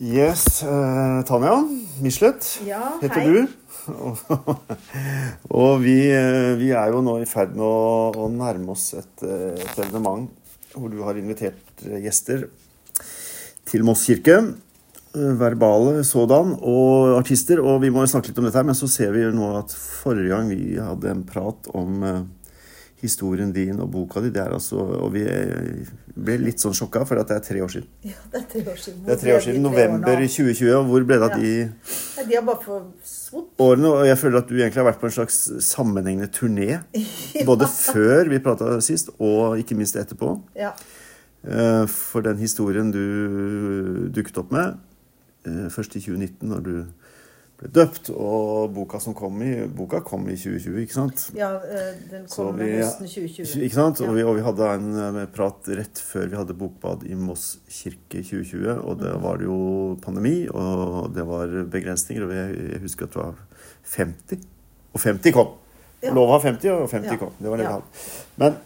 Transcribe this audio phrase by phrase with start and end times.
[0.00, 1.58] Yes, Uh, Tanja
[2.00, 3.26] Michelet Ja, heter hei.
[3.28, 3.48] du.
[5.60, 9.24] og vi, eh, vi er jo nå i ferd med å, å nærme oss et,
[9.26, 10.24] eh, et evenement
[10.72, 12.46] hvor du har invitert gjester
[13.68, 14.38] til Moss kirke.
[15.12, 17.60] Verbale sådan, og artister.
[17.60, 19.52] Og vi må jo snakke litt om dette, her, men så ser vi jo nå
[19.58, 22.04] at forrige gang vi hadde en prat om
[23.00, 25.22] historien din og boka di, det er altså Og vi
[26.20, 27.88] ble litt sånn sjokka, for at det er tre år siden.
[28.10, 29.00] Ja, det er tre år siden.
[29.06, 30.72] Det er tre år siden, november 2020.
[30.76, 31.36] og Hvor ble det av Ja.
[31.40, 31.52] de
[32.18, 33.48] Ja, de har bare forsvunnet.
[33.58, 33.88] årene?
[33.94, 36.80] Og jeg føler at du egentlig har vært på en slags sammenhengende turné.
[37.50, 40.34] Både før vi prata sist, og ikke minst etterpå.
[40.56, 40.72] Ja.
[41.44, 44.76] Eh, For den historien du dukket opp med,
[45.46, 46.74] eh, først i 2019, når du
[47.60, 51.26] ble døpt, og boka som kom i Boka kom i 2020, ikke sant?
[51.36, 53.62] ja, eh, den kom vi- høsten 2020.
[53.66, 54.00] Ikke sant?
[54.00, 54.08] Ja.
[54.08, 57.58] Og, vi, og vi hadde en eh, prat rett før vi hadde bokbad i Moss
[57.68, 58.80] kirke 2020.
[58.80, 59.58] Og det da var det jo
[60.00, 62.24] pandemi, og det var begrensninger.
[62.24, 63.34] Og jeg, husker at det var
[63.96, 64.48] 50.
[64.94, 65.52] Og 50 kom.
[66.02, 66.14] Ja.
[66.16, 67.16] Lova 50, og 50 Ja.
[67.20, 67.32] kom.
[67.38, 67.84] Det var det vi hadde.
[68.40, 68.56] Men,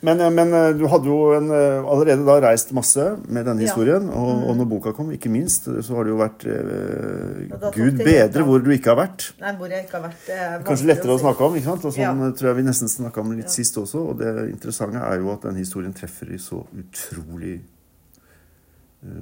[0.00, 3.60] men, eh, men eh, du hadde jo en, eh, allerede da reist masse med denne
[3.62, 3.66] Ja.
[3.66, 4.08] historien.
[4.10, 4.44] Og, Mm.
[4.48, 8.44] og når boka kom, ikke minst, så har det jo vært eh, Ja, Gud bedre
[8.44, 9.32] hvor du ikke har vært.
[9.40, 10.64] Nei, hvor jeg ikke har vært.
[10.64, 11.24] Kanskje lettere å si.
[11.24, 11.54] snakke om.
[11.56, 11.84] ikke sant?
[11.84, 12.30] Og sånn Ja.
[12.30, 13.50] tror jeg vi nesten snakka om litt Ja.
[13.50, 14.08] sist også.
[14.10, 17.60] Og det interessante er jo at den historien treffer i så utrolig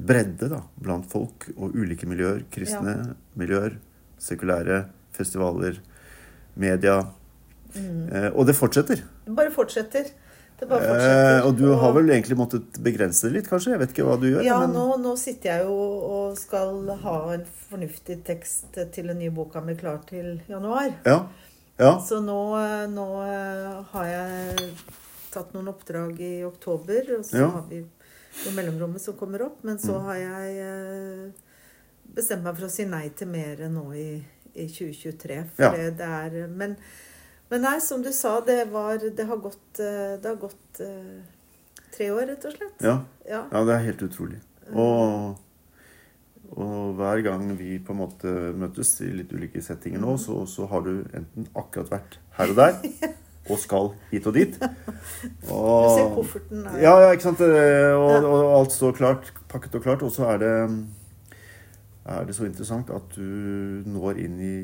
[0.06, 2.44] bredde da, blant folk og ulike miljøer.
[2.50, 3.76] Kristne miljøer,
[4.18, 5.78] sekulære, festivaler,
[6.56, 7.02] media.
[7.76, 8.12] Mm.
[8.12, 9.02] Eh, og det fortsetter.
[9.26, 10.08] Det bare fortsetter.
[10.62, 13.74] Eh, og du har vel egentlig måttet begrense det litt, kanskje?
[13.74, 14.44] Jeg vet ikke hva du gjør.
[14.46, 14.72] Ja, men...
[14.72, 15.74] nå, nå sitter jeg jo
[16.08, 20.94] og skal ha en fornuftig tekst til den nye boka mi klar til januar.
[21.04, 21.18] Ja.
[21.78, 21.92] ja.
[22.00, 22.38] Så nå,
[22.88, 24.70] nå eh, har jeg
[25.34, 27.50] tatt noen oppdrag i oktober, og så Ja.
[27.58, 29.60] har vi noe mellomrommet som kommer opp.
[29.64, 30.04] Men så Mm.
[30.08, 31.26] har jeg eh,
[32.16, 34.24] bestemt meg for å si nei til mer nå i,
[34.56, 35.42] i 2023.
[35.56, 36.76] For det er men,
[37.50, 41.20] men nei, som du sa, det, var, det har gått, eh, det har gått uh,
[41.96, 42.78] tre år, rett og slett.
[42.82, 42.96] ja.
[43.26, 43.44] Ja.
[43.50, 44.36] Ja, det er helt utrolig.
[44.70, 45.36] Og,
[46.54, 50.66] og hver gang vi på en måte møtes i litt ulike settinger nå, så, så
[50.70, 52.76] har du enten akkurat vært her og der,
[53.50, 54.54] og skal hit og dit.
[54.58, 56.78] Du ser kofferten der.
[56.82, 57.42] ja, ja, ikke sant?
[57.46, 60.02] Eh, Og, og alt står klart, pakket og klart.
[60.06, 60.54] Og så er det,
[62.06, 64.56] er det så interessant at du når inn i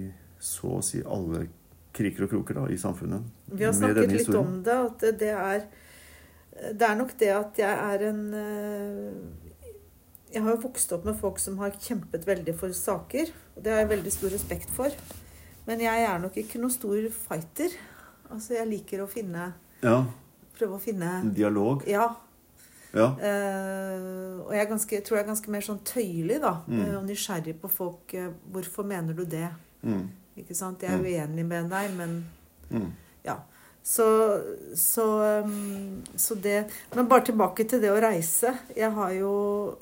[0.43, 1.45] så å si alle
[1.93, 3.23] kriker og kroker da, i samfunnet.
[3.53, 5.65] Vi har snakket litt om det, at det- er
[6.73, 9.13] Det er nok det at jeg er en eh,
[10.33, 13.27] Jeg har jo vokst opp med folk som har kjempet veldig for saker.
[13.57, 14.91] Og det har jeg veldig stor respekt for.
[15.67, 17.71] Men jeg er nok ikke noen stor fighter.
[18.31, 20.05] Altså, jeg liker å finne Ja,
[20.59, 21.83] Prøve å finne dialog.
[21.89, 22.15] Ja.
[22.95, 23.09] Ja.
[23.17, 26.59] Uh, og jeg ganske, tror jeg er ganske mer sånn tøyelig, da.
[26.69, 26.81] Mm.
[26.85, 28.13] eh, Og nysgjerrig på folk.
[28.53, 29.49] Hvorfor mener du det?
[29.83, 30.81] Mm, Ikke sant?
[30.83, 31.05] Jeg er Mm.
[31.05, 32.25] uenig med deg, men
[32.71, 32.91] mm.
[33.25, 33.37] Ja.
[33.85, 34.05] Så,
[34.79, 35.05] så,
[35.45, 38.53] um, så det Men bare tilbake til det å reise.
[38.77, 39.77] Jeg har jo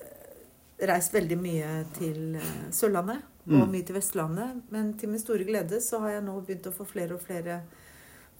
[0.00, 3.70] eh, reist veldig mye til eh, Sørlandet og Mm.
[3.70, 4.62] mye til Vestlandet.
[4.72, 7.60] Men til min store glede så har jeg nå begynt å få flere og flere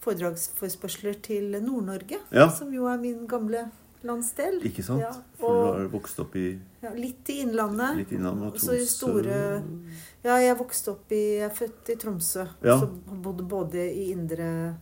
[0.01, 2.17] foredragsforspørsler til Nord-Norge.
[2.33, 2.49] Ja.
[2.49, 3.67] Som jo er min gamle
[4.05, 4.59] landsdel.
[4.67, 5.01] Ikke sant?
[5.01, 6.47] Ja, For du har vokst opp i
[6.83, 7.95] Ja, litt i Innlandet.
[7.97, 8.65] litt innlandet Troms.
[8.67, 9.63] Så i store-
[10.23, 12.47] Ja, jeg vokste opp i Jeg er født i Tromsø.
[12.63, 12.79] Ja.
[12.79, 12.87] Så
[13.21, 14.75] bodde både i indre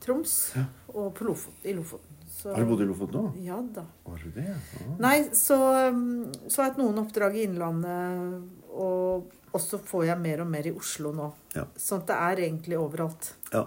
[0.00, 0.64] Troms Ja.
[0.94, 2.12] og på Lofot, i Lofoten.
[2.28, 3.44] Så, Har du bodd i Lofoten nå?
[3.44, 3.84] Ja da.
[4.06, 4.46] Har du det?
[4.50, 4.96] Ah.
[4.98, 8.42] Nei, så, um, så har jeg hatt noen oppdrag i Innlandet,
[8.74, 11.32] og også får jeg mer og mer i Oslo nå.
[11.54, 11.64] Ja.
[11.76, 13.32] Sånn at det er egentlig overalt.
[13.52, 13.66] Ja.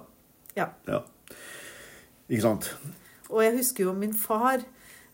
[0.56, 0.70] Ja.
[0.88, 1.02] ja.
[2.30, 2.70] Ikke sant?
[3.32, 4.62] Og jeg husker jo min far.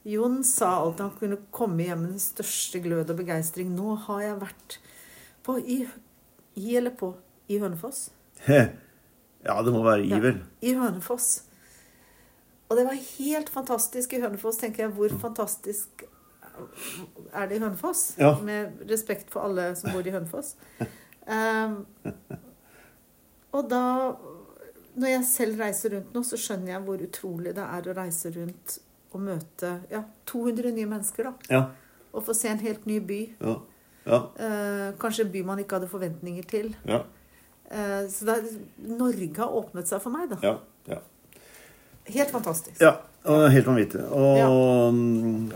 [0.05, 3.71] Jon sa alltid han kunne komme hjem med den største glød og begeistring.
[3.73, 4.75] Nå har jeg vært
[5.45, 5.79] på i,
[6.61, 7.15] i eller på
[7.49, 8.09] i Hønefoss.
[9.45, 10.19] Ja, det må være i, Ja.
[10.21, 10.39] vel.
[10.61, 11.43] I Hønefoss.
[12.69, 14.57] Og det var helt fantastisk i Hønefoss.
[14.57, 16.03] tenker jeg, Hvor fantastisk
[17.33, 18.15] er det i Hønefoss?
[18.17, 18.35] Ja.
[18.41, 20.55] Med respekt for alle som bor i Hønefoss.
[21.27, 21.85] Um,
[23.55, 24.15] og da
[24.95, 28.29] Når jeg selv reiser rundt nå, så skjønner jeg hvor utrolig det er å reise
[28.31, 28.77] rundt
[29.15, 31.29] og møte ja, 200 nye mennesker.
[31.31, 31.33] da.
[31.49, 31.63] Ja.
[32.15, 33.21] Og få se en helt ny by.
[33.41, 33.55] Ja.
[34.05, 34.19] Ja.
[34.37, 36.73] Eh, kanskje en by man ikke hadde forventninger til.
[36.85, 37.01] Ja.
[37.71, 38.43] Eh, så er,
[38.85, 40.37] Norge har åpnet seg for meg, da.
[40.45, 40.55] Ja.
[40.91, 40.99] ja.
[42.13, 42.79] Helt fantastisk.
[42.83, 42.97] ja.
[43.25, 44.03] Og helt vanvittig.
[44.13, 44.37] Og,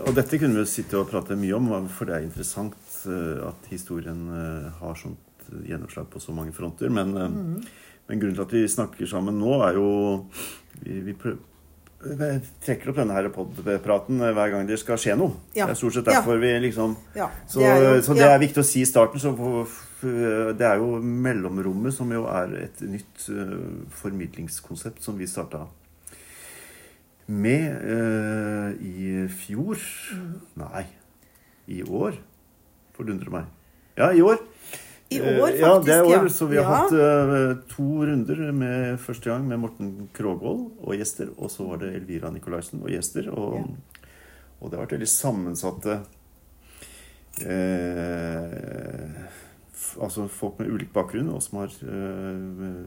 [0.02, 2.74] og dette kunne vi sitte og prate mye om, for det er interessant
[3.06, 6.90] eh, at historien eh, har sånt gjennomslag på så mange fronter.
[6.90, 7.60] Men, eh, Mhm.
[8.10, 10.26] men grunnen til at vi snakker sammen nå, er jo
[10.82, 11.49] Vi, vi prø- Jeg
[12.64, 15.34] trekker opp denne her podpraten hver gang det skal skje noe.
[15.54, 15.66] Ja.
[15.66, 16.20] Det er stort sett Ja.
[16.20, 18.34] derfor vi liksom Ja, Så det jo- så det ja.
[18.34, 19.20] er viktig å si i starten.
[19.20, 19.66] Så for-
[20.56, 25.66] det er jo mellomrommet som jo er et nytt uh, formidlingskonsept som vi starta
[27.28, 29.76] med uh, i fjor.
[30.14, 30.40] Mm.
[30.56, 30.86] Nei,
[31.68, 32.16] i år.
[32.96, 33.44] Fordundrer meg.
[33.98, 34.38] Ja, i år.
[35.10, 35.60] I år, faktisk.
[35.64, 36.28] ja, det er år, ja.
[36.28, 36.76] Så vi har Ja.
[36.76, 41.32] hatt uh, to runder med første gang med Morten Krogvold og gjester.
[41.38, 43.28] Og så var det Elvira Nikolaisen og gjester.
[43.32, 43.64] Og, Ja.
[44.60, 46.00] og det har vært veldig sammensatte
[47.50, 49.08] uh,
[50.00, 52.84] Altså folk med ulik bakgrunn, og som har uh,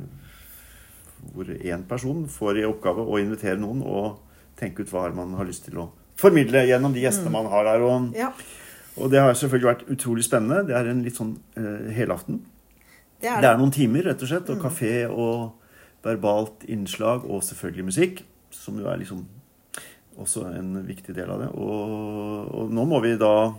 [1.33, 4.19] Hvor én person får i oppgave å invitere noen og
[4.59, 7.81] tenke ut hva man har lyst til å formidle gjennom de gjestene man har der.
[7.81, 8.29] Og, Ja,
[8.97, 10.67] og det har selvfølgelig vært utrolig spennende.
[10.67, 12.41] Det er en litt sånn eh, helaften.
[13.21, 13.49] det er Det det.
[13.51, 14.49] er noen timer, rett og slett.
[14.49, 14.63] Og Mm.
[14.63, 15.53] kafé og
[16.03, 18.23] verbalt innslag, og selvfølgelig musikk.
[18.51, 19.25] Som jo er liksom
[20.19, 21.47] også en viktig del av det.
[21.55, 23.53] Og, og nå må vi da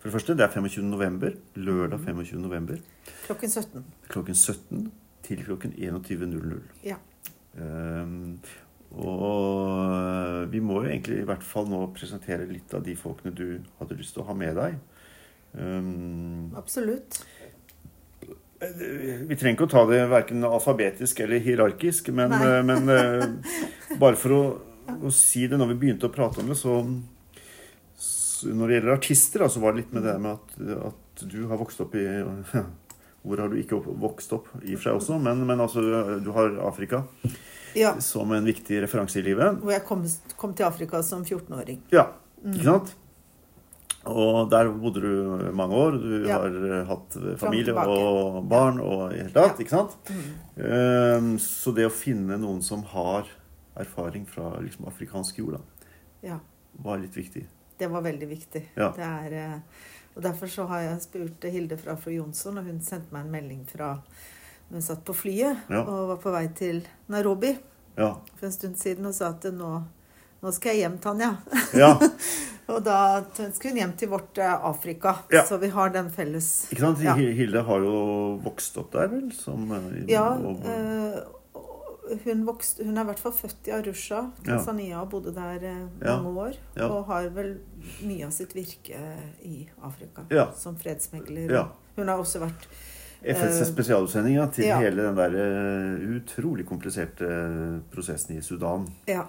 [0.00, 0.82] For det første, det er 25.
[0.88, 1.34] november.
[1.56, 2.38] Lørdag 25.
[2.40, 2.78] november.
[3.26, 3.84] Klokken 17.
[4.08, 4.90] Klokken 17
[5.22, 6.62] til klokken 21.00.
[6.84, 6.96] Ja.
[7.58, 8.38] Ehm,
[8.90, 13.60] og vi må jo egentlig i hvert fall nå presentere litt av de folkene du
[13.78, 14.80] hadde lyst til å ha med deg.
[15.54, 17.20] Um, Absolutt.
[18.60, 23.22] Vi trenger ikke å ta det verken alfabetisk eller hierarkisk, men, eh, men eh,
[24.02, 24.40] bare for å,
[25.00, 26.74] å si det når vi begynte å prate om det, så,
[27.96, 30.60] så Når det gjelder artister, så var det litt med det med at,
[30.90, 32.04] at du har vokst opp i
[33.24, 35.80] Hvor har du ikke vokst opp, i og for seg også, men, men altså,
[36.20, 37.06] du har Afrika
[37.74, 37.94] Ja.
[38.00, 39.60] som en viktig referanse i livet.
[39.60, 40.04] Hvor jeg kom,
[40.36, 41.80] kom til Afrika som 14-åring.
[41.92, 42.08] Ja,
[42.42, 42.52] Mm.
[42.54, 42.94] ikke sant?
[44.08, 45.90] Og der bodde du mange år.
[46.00, 46.38] Du Ja.
[46.40, 49.64] har eh, hatt familie og barn og i hele tatt, Ja.
[49.64, 49.96] ikke sant?
[50.08, 50.64] Mm.
[50.64, 53.26] Ehm, Så det å finne noen som har
[53.76, 55.60] erfaring fra liksom afrikansk jord,
[56.22, 56.38] Ja.
[56.82, 57.44] var litt viktig.
[57.78, 58.62] Det var veldig viktig.
[58.76, 59.58] Er, eh,
[60.16, 63.30] og Derfor så har jeg spurt Hilde fra fru Jonsson, og hun sendte meg en
[63.32, 63.98] melding fra
[64.70, 65.80] hun satt på flyet Ja.
[65.82, 67.56] og var på vei til Nairobi
[67.98, 68.14] Ja.
[68.36, 69.82] for en stund siden og sa at nå,
[70.42, 71.36] nå skal jeg hjem, Tanja.
[71.74, 71.96] ja.
[72.70, 75.16] Og da skulle hun hjem til vårt eh, Afrika.
[75.48, 77.00] Så vi har den felles Ikke sant?
[77.18, 79.32] Hilde har jo vokst opp der, vel?
[79.34, 81.18] Som, eh, Ja, og, eh,
[82.24, 84.20] hun, vokste, hun er i hvert fall født i Arusha.
[84.46, 86.14] Tanzania, og bodde der eh, Ja.
[86.22, 86.54] mange år.
[86.76, 86.86] Ja.
[86.94, 87.56] Og har vel
[88.06, 89.02] mye av sitt virke
[89.42, 90.46] i Afrika Ja.
[90.54, 91.50] som fredsmegler.
[91.96, 92.68] Hun har også vært
[93.22, 94.78] FNs eh, spesialutsendinga til ja.
[94.80, 97.28] hele den der eh, utrolig kompliserte
[97.92, 98.86] prosessen i Sudan.
[99.10, 99.26] Ja.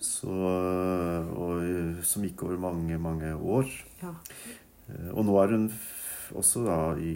[0.00, 3.68] Så, og, eh, som gikk over mange, mange år.
[4.02, 4.14] ja.
[4.88, 5.66] Eh, Og nå er hun
[6.34, 7.12] også da i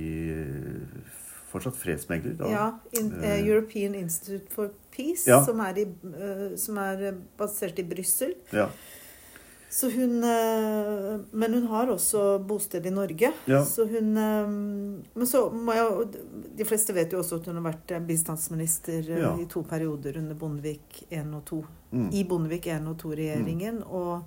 [1.55, 2.35] fortsatt fredsmegler.
[2.39, 2.49] Da.
[2.51, 2.67] ja
[3.01, 3.47] in, eh, Eh.
[3.49, 5.45] European Institute for Peace, Ja.
[5.45, 8.35] som, er i, uh, som er eh, basert i Brussel.
[8.53, 8.69] Ja.
[9.75, 13.33] Så hun eh, Men hun har også bosted i Norge.
[13.51, 13.65] Ja.
[13.67, 14.49] Så hun eh,
[15.19, 16.21] Men så må jeg
[16.61, 19.33] De fleste vet jo også at hun har vært bistandsminister eh, Ja.
[19.43, 21.59] i to perioder under Bondevik 1 og 2.
[21.93, 22.07] Mm.
[22.13, 23.83] I Bondevik 1 og 2-regjeringen.
[23.91, 24.23] Og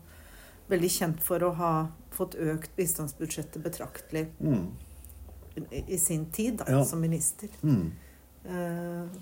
[0.68, 1.72] veldig kjent for å ha
[2.12, 4.68] fått økt bistandsbudsjettet betraktelig Mm.
[5.72, 6.84] i, i sin tid da, Ja.
[6.84, 7.48] som minister.
[7.64, 7.92] Mm.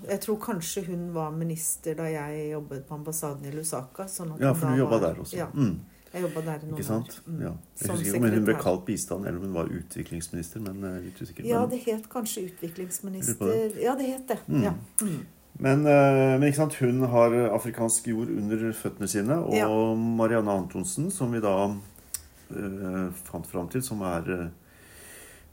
[0.08, 4.04] Jeg tror kanskje hun var minister da jeg jobbet på ambassaden i Lusaka.
[4.10, 5.36] Sånn Ja, for du jobba der også.
[5.36, 5.80] Ja, Mm.
[6.12, 7.08] Jeg jobba der noen Ikke sant?
[7.08, 7.22] år.
[7.26, 7.40] Mm.
[7.42, 7.52] Ja.
[7.80, 11.00] Jeg husker ikke om hun ble kalt bistand, eller om hun var utviklingsminister, men eh,
[11.04, 11.44] litt usikker.
[11.44, 13.80] Ja, det het kanskje utviklingsminister.
[13.82, 14.38] Ja, det het det.
[14.48, 14.62] Mm.
[14.62, 14.72] Ja.
[15.02, 15.26] Mm.
[15.58, 19.38] Men, eh, men ikke sant, hun har afrikansk jord under føttene sine.
[19.44, 19.68] Og Ja.
[19.94, 24.46] Marianne Antonsen, som vi da uh, fant fram til, som er uh,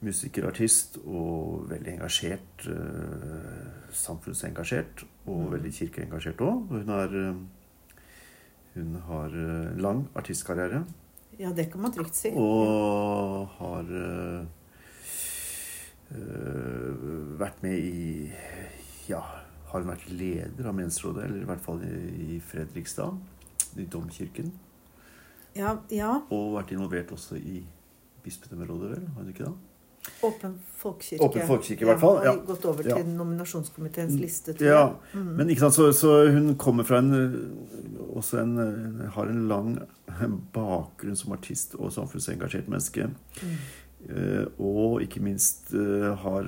[0.03, 2.67] musikerartist og veldig engasjert.
[2.67, 5.51] Uh, samfunnsengasjert, og Mm.
[5.53, 6.67] veldig kirkeengasjert òg.
[6.69, 7.36] Hun er
[8.73, 10.83] hun har eh, lang artistkarriere.
[11.39, 12.31] ja, det kan man trygt si.
[12.37, 14.45] Og har eh,
[17.39, 18.31] vært med i
[19.09, 19.19] Ja,
[19.71, 23.17] har hun vært leder av menighetsrådet, eller i hvert fall i, i Fredrikstad,
[23.77, 24.51] i domkirken.
[25.57, 26.15] Ja, ja.
[26.33, 27.63] Og vært involvert også i
[28.23, 29.07] bispedømmerådet, vel?
[29.13, 29.72] Har hun ikke det?
[30.24, 31.24] Åpen folkekirke.
[31.24, 32.95] Åpen folkekirke, i hvert fall, Ja, har gått over Ja.
[32.98, 35.22] til nominasjonskomiteens liste, tror Ja, jeg.
[35.22, 35.36] Mm.
[35.38, 37.13] Men ikke sant, så, så hun kommer fra en
[38.13, 38.57] også en,
[39.15, 39.79] har en lang
[40.53, 43.07] bakgrunn som artist og samfunnsengasjert menneske.
[43.41, 43.55] Mm.
[44.10, 46.43] Eh, Og ikke minst eh, har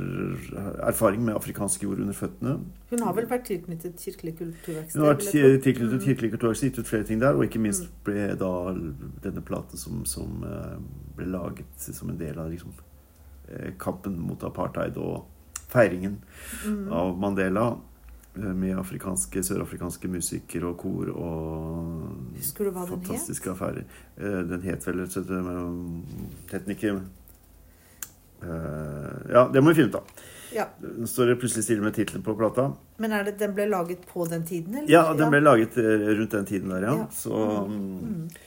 [0.90, 2.58] erfaring med afrikansk jord under føttene.
[2.90, 5.00] Hun har vel vært tilknyttet Kirkelig kulturverksted?
[5.00, 5.32] Hun har vært
[5.64, 6.04] tilknyttet Mm.
[6.06, 7.96] Kirkelig kulturverksted, gitt ut flere ting der, og ikke minst Mm.
[8.04, 8.52] ble da
[9.24, 10.78] denne platen som, som eh,
[11.16, 12.74] ble laget som en del av liksom,
[13.80, 15.26] kampen mot apartheid og
[15.70, 16.20] feiringen
[16.66, 16.92] Mm.
[16.94, 17.78] av Mandela.
[18.38, 23.30] eh, med afrikanske, sørafrikanske musikere og kor og Husker du hva den het?
[23.54, 23.84] affærer.
[24.18, 25.08] Eh, Den het vel
[26.52, 27.02] Tekniker
[28.44, 30.04] eh, Ja, det må vi finne ut av.
[30.56, 30.66] Ja.
[31.08, 32.70] Står det plutselig stille med tittelen på plata.
[32.98, 34.90] Men er det, den ble laget på den tiden, eller?
[34.92, 36.94] Ja, den ble laget eh, rundt den tiden der, ja.
[37.02, 37.08] Ja.
[37.12, 37.36] Så
[37.68, 38.28] mm, Mm.
[38.30, 38.45] Eh,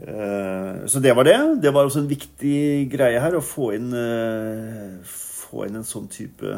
[0.00, 1.36] Så det var det.
[1.60, 6.06] Det var også en viktig greie her å få inn, eh, få inn en sånn
[6.08, 6.54] type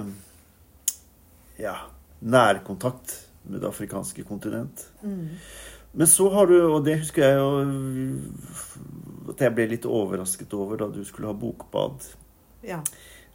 [1.58, 1.75] ja,
[2.22, 3.16] nærkontakt
[3.50, 4.87] med det afrikanske kontinent.
[5.02, 5.28] Mm.
[5.92, 10.80] Men så har du, og det husker jeg jo at jeg ble litt overrasket over
[10.80, 12.06] da du skulle ha bokbad,
[12.62, 12.78] Ja.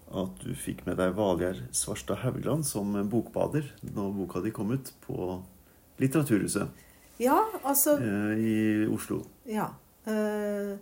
[0.07, 4.91] at du fikk med deg Valgjerd Svarstad Haugland som bokbader når boka di kom ut
[5.05, 5.43] på
[5.99, 6.69] Litteraturhuset
[7.19, 9.23] ja, altså eh, i Oslo.
[9.49, 9.71] Ja.
[10.07, 10.77] Eh,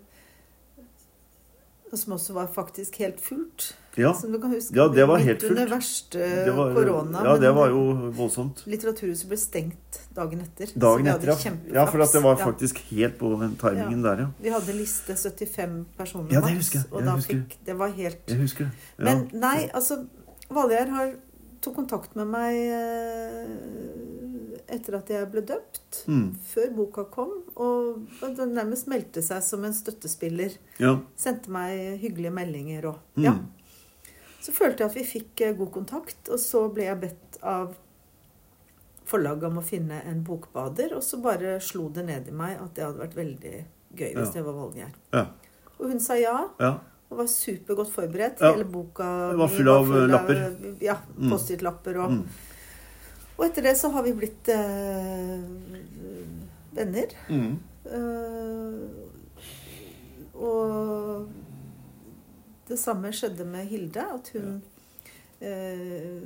[1.95, 3.69] som også var faktisk helt fullt.
[3.95, 4.09] Ja.
[4.13, 4.75] Som du kan huske.
[4.75, 5.51] Ja, det var helt fullt.
[5.53, 7.21] under verste Det var, korona.
[7.23, 7.83] ja, det var jo
[8.17, 8.65] voldsomt.
[8.67, 10.73] Litteraturhuset ble stengt dagen etter.
[10.75, 11.53] Dagen etter, ja.
[11.77, 12.45] Ja, for at det var Ja.
[12.49, 14.27] faktisk helt på den timingen der, ja.
[14.41, 16.87] Vi hadde liste 75 personer Ja, det husker jeg.
[16.91, 18.71] og da fikk Det var helt Jeg husker det.
[18.99, 19.03] Ja.
[19.05, 20.05] Men nei, altså
[20.51, 21.15] Valgjerd
[21.61, 23.47] tok kontakt med meg eh,
[24.69, 26.03] etter at jeg ble døpt.
[26.07, 26.35] Mm.
[26.53, 27.31] Før boka kom.
[27.55, 30.57] Og og den nærmest meldte seg som en støttespiller.
[30.79, 30.97] ja.
[31.17, 33.23] Sendte meg hyggelige meldinger og Mm.
[33.23, 33.35] Ja.
[34.41, 37.75] Så følte jeg at vi fikk eh, god kontakt, og så ble jeg bedt av
[39.05, 42.73] forlaget om å finne en bokbader, og så bare slo det ned i meg at
[42.77, 43.55] det hadde vært veldig
[43.95, 44.33] gøy hvis Ja.
[44.33, 44.95] det var Valgjerd.
[45.13, 45.25] Ja.
[45.79, 46.79] Og hun sa ja, ja.
[47.09, 48.39] og var supergodt forberedt.
[48.41, 50.75] Hele boka Det var vi full av, lapper.
[50.81, 51.29] Ja, Mm.
[51.29, 52.23] Post-It-lapper og Mm.
[53.37, 55.41] Og etter det så har vi blitt eh,
[56.75, 57.15] venner.
[57.29, 57.57] Mm.
[57.85, 58.79] Eh,
[60.35, 61.27] og
[62.69, 64.05] det samme skjedde med Hilde.
[64.15, 64.61] At hun
[65.41, 66.23] eh,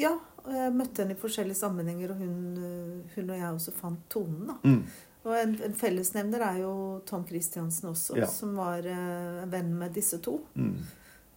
[0.00, 0.14] Ja,
[0.48, 4.46] jeg møtte henne i forskjellige sammenhenger, og hun, eh, hun og jeg også fant tonen.
[4.48, 4.56] da.
[4.64, 4.82] Mm.
[5.28, 6.70] Og en, en fellesnevner er jo
[7.06, 8.26] Tom Christiansen også, Ja.
[8.30, 10.38] som var eh, en venn med disse to.
[10.54, 10.78] Mm.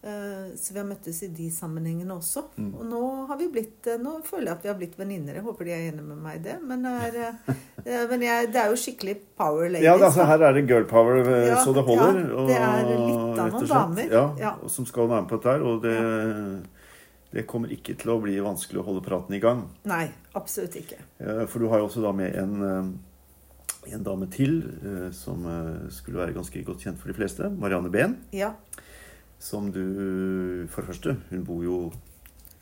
[0.04, 2.42] Eh, så vi har møttes i de sammenhengene også.
[2.60, 2.72] Mm.
[2.76, 5.38] Og nå har vi blitt eh, Nå føler jeg at vi har blitt venninner.
[5.40, 6.58] Jeg håper de er enige med meg i det.
[6.68, 9.88] Men, er, eh, men jeg, det er jo skikkelig power ladies.
[9.88, 12.20] Ja, altså, her er det girl power Ja, så det holder.
[12.20, 14.14] ja, det er litt av noen damer.
[14.44, 14.54] Ja.
[14.68, 15.66] Som skal være med på dette her.
[15.72, 15.98] Og det,
[17.40, 19.70] det kommer ikke til å bli vanskelig å holde praten i gang.
[19.88, 21.00] Nei, absolutt ikke.
[21.48, 22.96] For du har jo også da med en,
[23.88, 24.60] en dame til
[25.16, 25.48] som
[25.96, 27.56] skulle være ganske godt kjent for de fleste.
[27.56, 28.20] Marianne Behn.
[28.36, 28.58] Ja,
[29.44, 29.82] Som du
[30.72, 31.78] For det første, hun bor jo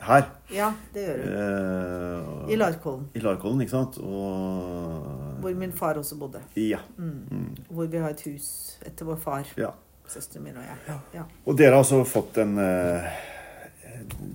[0.02, 0.24] her.
[0.50, 1.36] ja det gjør hun.
[1.38, 3.04] Eh, I Larkollen.
[3.14, 4.00] I Larkollen, ikke sant?
[4.02, 6.42] Og Hvor min far også bodde.
[6.58, 6.80] Ja.
[6.98, 7.20] Mm.
[7.30, 7.52] Mm.
[7.70, 9.46] Hvor vi har et hus etter vår far.
[9.58, 9.70] ja.
[10.12, 10.96] Søsteren min og jeg.
[11.16, 11.22] Ja.
[11.48, 13.06] Og dere har altså fått en eh,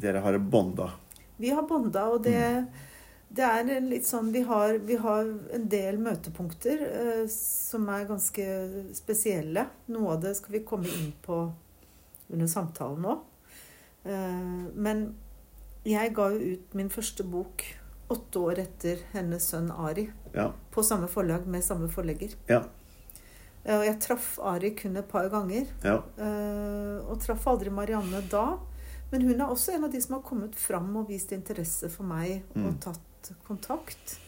[0.01, 0.87] Dere har bonda.
[1.37, 2.39] Vi har bonda, og det,
[3.29, 5.27] det er litt sånn vi har, vi har
[5.59, 8.47] en del møtepunkter eh, som er ganske
[8.97, 9.67] spesielle.
[9.93, 11.43] Noe av det skal vi komme inn på
[12.33, 13.17] under samtalen nå.
[14.05, 15.15] Eh, men
[15.87, 17.63] jeg ga jo ut min første bok
[18.11, 20.09] åtte år etter hennes sønn Ari.
[20.35, 20.53] Ja.
[20.71, 22.35] På samme forlag med samme forlegger.
[22.51, 22.63] Ja.
[23.65, 25.67] Eh, og jeg traff Ari kun et par ganger.
[25.85, 25.97] Ja.
[26.19, 28.59] Eh, og traff aldri Marianne da.
[29.13, 32.03] Men hun er også en av de som har kommet fram og vist interesse for
[32.05, 32.79] meg og Mm.
[32.81, 34.19] tatt kontakt.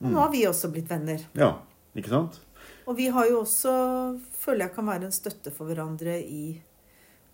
[0.00, 0.12] Og Mm.
[0.12, 1.20] nå har vi også blitt venner.
[1.34, 1.58] ja.
[1.94, 2.40] Ikke sant?
[2.86, 6.62] Og vi har jo også, føler jeg kan være en støtte for hverandre i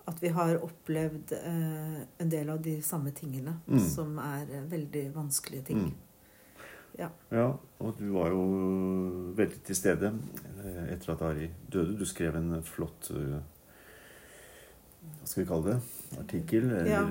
[0.09, 3.79] at vi har opplevd eh, en del av de samme tingene Mm.
[3.93, 5.79] som er eh, veldig vanskelige ting.
[5.79, 5.95] Mm.
[6.99, 7.09] Ja.
[7.31, 8.43] Ja, og du var jo
[9.39, 10.09] veldig til stede
[10.65, 11.95] eh, etter at Ari døde.
[12.01, 13.39] Du skrev en flott eh,
[15.19, 15.81] Hva skal vi kalle det?
[16.19, 16.71] Artikkel?
[16.73, 17.03] Eller Ja.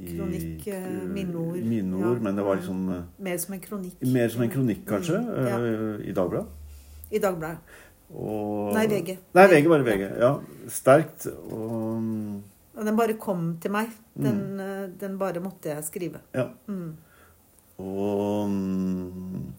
[0.00, 0.66] i- Kronikk,
[1.12, 1.58] minneord.
[1.62, 2.22] Minneord, Ja.
[2.22, 4.00] men det var liksom Mer som en kronikk.
[4.02, 5.58] mer som en kronikk, kanskje, Mm, ja.
[6.08, 6.46] i Dagbladet.
[7.12, 7.58] I Dagbladet.
[8.10, 9.18] Og Nei, VG.
[9.38, 10.06] Nei, VG, bare VG.
[10.18, 10.32] Ja.
[10.68, 11.26] Sterkt.
[11.50, 12.42] Og mm,
[12.76, 13.90] Og den bare kom til meg.
[14.18, 14.96] Den, mm.
[14.98, 16.20] den bare måtte jeg skrive.
[16.34, 16.48] Ja.
[16.66, 16.96] Mm.
[17.80, 19.52] Og mm,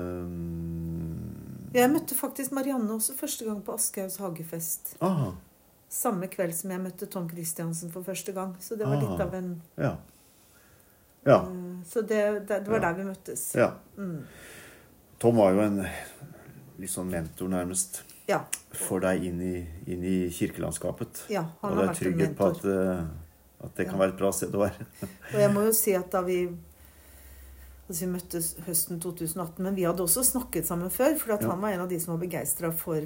[0.00, 4.94] ehm, Jeg møtte faktisk Marianne også første gang på Aschehougs hagefest.
[5.06, 5.30] Aha.
[5.90, 8.54] Samme kveld som jeg møtte Tom Christiansen for første gang.
[8.62, 9.06] Så det var Aha.
[9.10, 9.92] litt av en ja.
[11.26, 11.40] Ja.
[11.42, 12.88] eh, Så det, det, det var Ja.
[12.88, 13.54] der vi møttes.
[13.54, 13.72] ja.
[13.96, 14.24] Mm.
[15.20, 15.82] Tom var jo en
[16.80, 18.44] litt sånn mentor, nærmest, Ja.
[18.72, 21.24] for deg inn i, inn i kirkelandskapet.
[21.30, 21.44] ja.
[21.62, 23.04] Han Og du er trygghet på at, eh,
[23.64, 24.06] at det kan Ja.
[24.06, 24.86] være et bra sted å være.
[25.34, 26.48] Og jeg må jo si at da vi
[27.90, 31.16] Altså Vi møttes høsten 2018, men vi hadde også snakket sammen før.
[31.18, 31.48] For Ja.
[31.50, 33.00] han var en av de som var begeistra for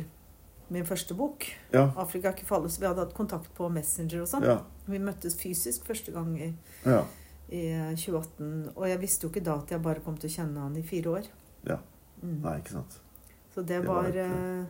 [0.69, 1.47] min første bok.
[1.73, 1.87] Ja.
[1.97, 2.69] 'Afrika ikke fallet'.
[2.71, 4.43] Så vi hadde hatt kontakt på Messenger og sånn.
[4.45, 4.61] Ja.
[4.87, 6.55] Vi møttes fysisk første gang i,
[6.85, 7.03] Ja.
[7.51, 8.73] i 2018.
[8.77, 10.83] Og jeg visste jo ikke da at jeg bare kom til å kjenne han i
[10.83, 11.27] fire år.
[11.67, 11.79] Ja.
[12.23, 12.43] Mm.
[12.43, 13.01] Nei, ikke sant.
[13.55, 14.65] Så det Det var var, et, eh,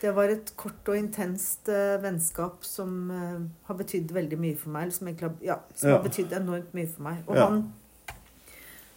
[0.00, 4.70] det var et kort og intenst uh, vennskap som uh, har betydd veldig mye for
[4.70, 4.92] meg.
[4.92, 5.96] Som, egentlig, ja, som Ja.
[5.96, 7.22] har betydd enormt mye for meg.
[7.28, 7.46] Og Ja.
[7.48, 7.72] han,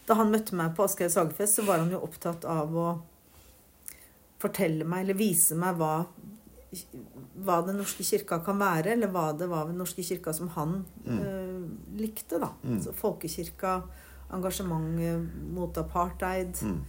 [0.07, 3.01] da han møtte meg på Aschehoug Sagefest, så var han jo opptatt av å
[4.43, 6.05] fortelle meg, eller vise meg, hva,
[7.45, 10.49] hva Den norske kirka kan være, eller hva det var ved Den norske kirka som
[10.49, 11.19] han Mm.
[11.19, 12.39] eh, likte.
[12.39, 12.49] da.
[12.63, 12.79] Mm.
[12.81, 13.83] Så folkekirka,
[14.33, 15.19] engasjement eh,
[15.53, 16.55] mot apartheid.
[16.63, 16.81] Mm.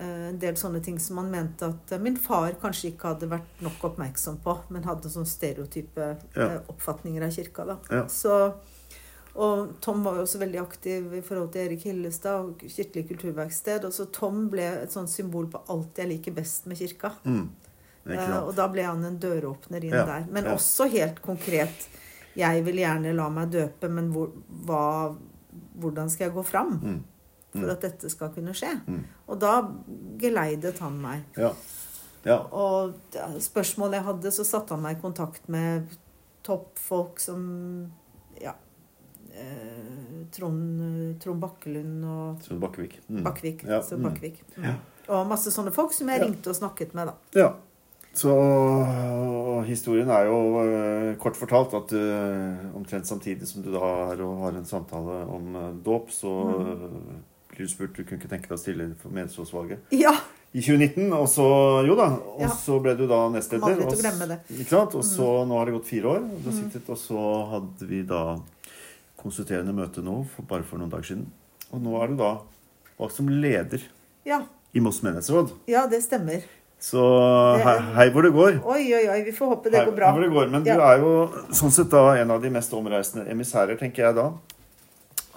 [0.00, 3.28] Eh, En del sånne ting som han mente at eh, min far kanskje ikke hadde
[3.32, 6.44] vært nok oppmerksom på, men hadde sånne stereotype Ja.
[6.46, 7.64] eh, oppfatninger av kirka.
[7.66, 7.78] da.
[7.90, 8.04] Ja.
[8.06, 8.52] Så,
[9.34, 13.84] og Tom var jo også veldig aktiv i forhold til Erik Hillestad og Kirkelig kulturverksted.
[13.84, 17.12] Og så Tom ble et sånt symbol på alt jeg liker best med kirka.
[17.24, 17.48] Mm.
[18.46, 20.26] Og da ble han en døråpner inn Ja, der.
[20.30, 21.88] Men også helt konkret
[22.36, 24.30] Jeg vil gjerne la meg døpe, men hvor,
[24.64, 25.14] hva,
[25.80, 26.98] hvordan skal jeg gå fram Mm.
[27.52, 27.70] For Mm.
[27.70, 28.74] at dette skal kunne skje?
[28.86, 29.04] Mm.
[29.28, 29.52] Og da
[30.18, 31.22] geleidet han meg.
[31.36, 31.52] Ja.
[32.24, 32.38] Ja.
[32.52, 32.94] Og
[33.40, 35.86] spørsmålet jeg hadde, så satte han meg i kontakt med
[36.44, 37.92] toppfolk som
[38.40, 38.52] Ja.
[39.32, 42.98] Eh, Trond, Trond Bakkelund og Trond Bakkevik.
[43.08, 43.22] Mm.
[43.24, 43.64] Bakkevik.
[43.64, 44.02] Ja, Så mm.
[44.02, 44.42] Bakkevik.
[44.56, 44.64] Mm.
[44.64, 44.74] Ja.
[45.08, 47.14] Og masse sånne folk som jeg ringte og snakket med, da.
[47.34, 47.54] Ja.
[48.14, 48.32] Så
[49.68, 54.40] historien er jo eh, kort fortalt at du omtrent samtidig som du da er og
[54.42, 57.22] har en samtale om eh, dåp, så Mm.
[57.58, 60.12] Du spurt du kunne ikke tenke deg å stille for menighetsrådsvalget Ja!
[60.54, 61.12] i 2019.
[61.12, 61.44] Og så
[61.86, 62.48] jo da, og Ja.
[62.48, 63.82] så ble du da nestleder.
[63.84, 63.92] og.
[63.92, 64.94] Ikke sant?
[64.94, 66.52] Og så nå har det gått fire år, og Mm.
[66.62, 68.38] sittet, og så hadde vi da
[69.18, 71.26] konsulterende møte nå, for, bare for noen dager siden.
[71.72, 72.38] Og nå er du da
[72.98, 73.82] valgt som leder
[74.24, 74.42] Ja,
[74.74, 75.52] i Moss menighetsråd.
[75.66, 76.42] ja det stemmer.
[76.80, 77.02] Så
[77.60, 78.60] hei, hei hvor det går.
[78.64, 79.22] Oi, oi, oi.
[79.24, 80.12] Vi får håpe det Hei går bra.
[80.12, 80.50] Hei hvor det går.
[80.50, 84.14] Men du er jo sånn sett da en av de mest omreisende emissærer, tenker jeg
[84.14, 84.32] da,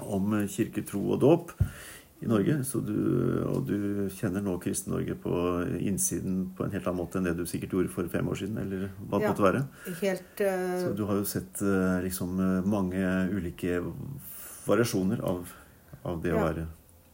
[0.02, 1.52] om kirke, tro og dåp
[2.22, 2.60] i Norge.
[2.64, 2.94] Så du,
[3.50, 5.32] og du kjenner nå Kristen-Norge på
[5.82, 8.58] innsiden på en helt annen måte enn det du sikkert gjorde for fem år siden,
[8.62, 9.32] eller hva det Ja.
[9.32, 9.64] måtte være.
[10.02, 10.76] Helt uh...
[10.84, 13.02] Så du har jo sett uh, liksom eh, mange
[13.34, 13.80] ulike
[14.68, 15.50] variasjoner av,
[16.04, 16.68] av det å være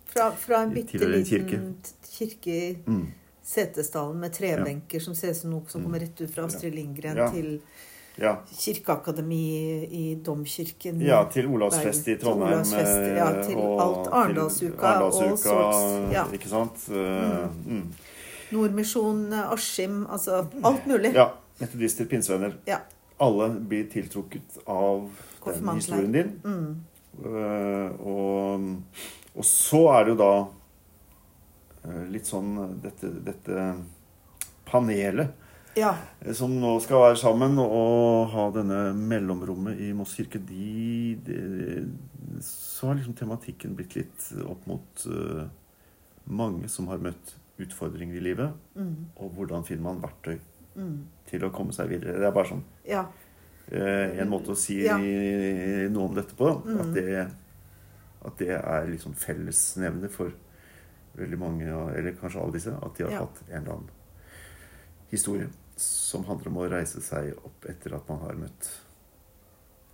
[0.07, 1.57] fra, fra en bitte en liten kirke.
[2.09, 3.07] kirke i mm,
[3.47, 5.85] Setesdalen med trebenker som ser ut som noe som Mm.
[5.87, 7.29] kommer rett ut fra Astrid Lindgren, Ja.
[7.31, 7.61] til
[8.17, 8.31] Ja.
[8.49, 11.01] kirkeakademi i Domkirken.
[11.01, 12.63] ja, til Olavsfest i Trondheim.
[12.63, 12.73] til.
[12.73, 16.23] Olavsfest, ja, eh, til og alt Arendalsuka, Arendalsuka, sorts, ja.
[16.33, 16.87] Ikke sant?
[16.89, 17.75] Mm.
[17.75, 17.93] mm.
[18.51, 21.13] Nordmisjon, Askim, altså alt mulig.
[21.13, 21.29] Ja.
[21.59, 22.53] Metodister, pinsevenner.
[22.67, 22.77] Ja.
[23.19, 25.09] Alle blir tiltrukket av
[25.45, 26.41] den historien din.
[26.43, 26.75] Mm.
[27.25, 28.65] Uh, og,
[29.35, 30.33] og så er det jo da
[31.87, 32.51] uh, litt sånn
[32.83, 33.71] dette, dette
[34.69, 35.33] panelet
[35.77, 35.91] Ja.
[36.25, 41.37] eh, som nå skal være sammen og ha denne mellomrommet i Moss kirke, de, de
[42.43, 45.45] Så har liksom tematikken blitt litt opp mot uh,
[46.29, 49.07] mange som har møtt utfordringer i livet, Mm.
[49.17, 50.39] og hvordan finner man verktøy
[50.77, 51.07] Mm.
[51.25, 52.19] til å komme seg videre.
[52.19, 53.05] Det er bare sånn ja.
[53.71, 54.97] uh, en måte å si Ja.
[54.97, 56.51] noe om dette på.
[56.65, 56.79] Mm.
[56.83, 57.31] At, det,
[58.25, 60.31] at det er liksom fellesnevner for
[61.17, 61.65] veldig mange,
[61.97, 63.89] eller kanskje alle disse, at de har hatt en eller annen
[65.09, 68.69] historie som handler om å reise seg opp etter at man har møtt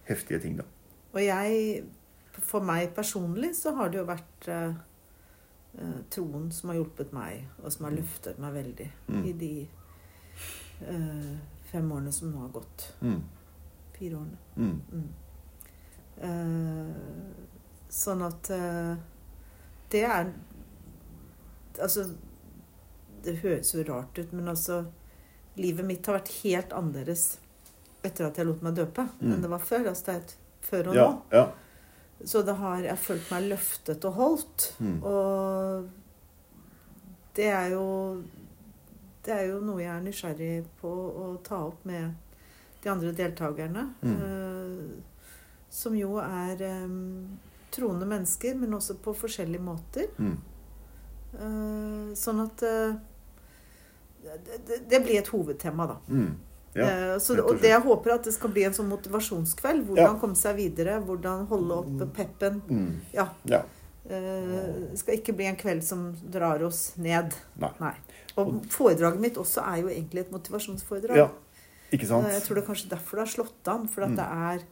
[0.08, 0.66] heftige ting, da.
[1.14, 1.84] Og jeg
[2.34, 4.74] For meg personlig så har det jo vært eh,
[5.78, 9.26] eh, troen som har hjulpet meg, og som har løftet meg veldig Mm.
[9.30, 9.52] i de
[10.82, 11.38] eh,
[11.70, 12.88] fem årene som nå har gått.
[13.02, 13.22] Mm.
[13.94, 14.38] Fire årene.
[14.58, 14.82] Mm.
[14.92, 15.10] Mm.
[16.24, 16.96] Eh,
[17.90, 18.96] sånn at eh,
[19.94, 20.34] det er
[21.80, 22.04] Altså
[23.24, 24.84] Det høres jo rart ut, men altså
[25.58, 27.38] Livet mitt har vært helt annerledes
[28.04, 29.34] etter at jeg lot meg døpe, Mm.
[29.34, 29.86] enn det var før.
[29.92, 31.22] Altså det er et før og Ja, nå.
[31.32, 31.52] ja.
[32.26, 34.74] Så det har jeg følt meg løftet og holdt.
[34.80, 35.04] Mm.
[35.04, 35.90] Og
[37.36, 38.24] det er jo
[39.26, 42.14] Det er jo noe jeg er nysgjerrig på å ta opp med
[42.84, 43.94] de andre deltakerne.
[44.04, 44.18] Mm.
[44.22, 45.04] eh,
[45.70, 46.90] som jo er eh,
[47.72, 50.10] troende mennesker, men også på forskjellige måter.
[51.34, 52.62] Eh, sånn at
[54.90, 55.98] det, blir et hovedtema, da.
[56.08, 56.34] Mm.
[56.76, 56.88] Ja.
[56.88, 59.86] Eh, så, og det jeg håper at det skal bli en sånn motivasjonskveld.
[59.88, 60.20] Hvordan Ja.
[60.20, 62.62] komme seg videre, hvordan holde oppe peppen.
[62.70, 63.02] Mm.
[63.14, 63.28] Ja.
[63.46, 63.64] ja.
[64.04, 67.32] Uh, skal ikke bli en kveld som drar oss ned.
[67.80, 67.94] Nei.
[68.36, 71.16] Og foredraget mitt også er jo egentlig et motivasjonsforedrag.
[71.18, 71.30] ja.
[71.94, 72.26] Ikke sant?
[72.26, 73.88] Eh, Jeg tror det er kanskje derfor det har slått an.
[73.88, 74.16] For at Mm.
[74.18, 74.64] det er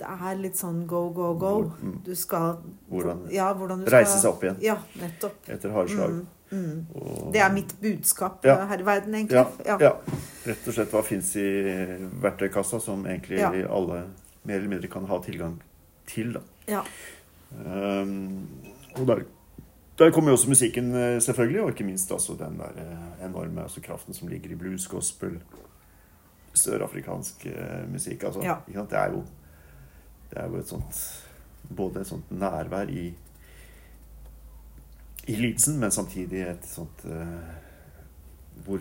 [0.00, 1.54] det er litt sånn go, go, go.
[1.82, 1.96] Mm.
[2.06, 2.56] Du skal
[2.90, 5.48] Hvordan ja, hvordan du reise skal, seg opp igjen Ja, nettopp.
[5.52, 6.14] etter harde slag.
[6.50, 6.86] Mm, mm.
[6.94, 8.54] Og- Det er mitt budskap Ja.
[8.62, 9.44] eh, her i verden, egentlig.
[9.66, 9.76] Ja.
[9.78, 9.92] ja.
[10.46, 11.44] Rett og slett hva fins i
[12.22, 14.06] verktøykassa som egentlig alle
[14.44, 15.60] mer eller mindre kan ha tilgang
[16.06, 16.32] til.
[16.32, 16.40] da.
[16.66, 16.82] Ja.
[17.66, 18.48] Um,
[18.96, 19.24] og der,
[19.98, 23.62] der kommer jo også musikken, eh, selvfølgelig, og ikke minst altså den der eh, enorme
[23.62, 25.40] altså kraften som ligger i blues, gospel,
[26.54, 27.46] sørafrikansk
[27.92, 28.24] musikk.
[28.24, 28.40] Altså?
[28.40, 29.22] Det, er jo,
[30.30, 31.02] det er jo et sånt
[31.70, 33.10] Både et sånt nærvær i
[35.28, 37.52] i lidelsen, men samtidig et sånt uh,
[38.64, 38.80] Hvor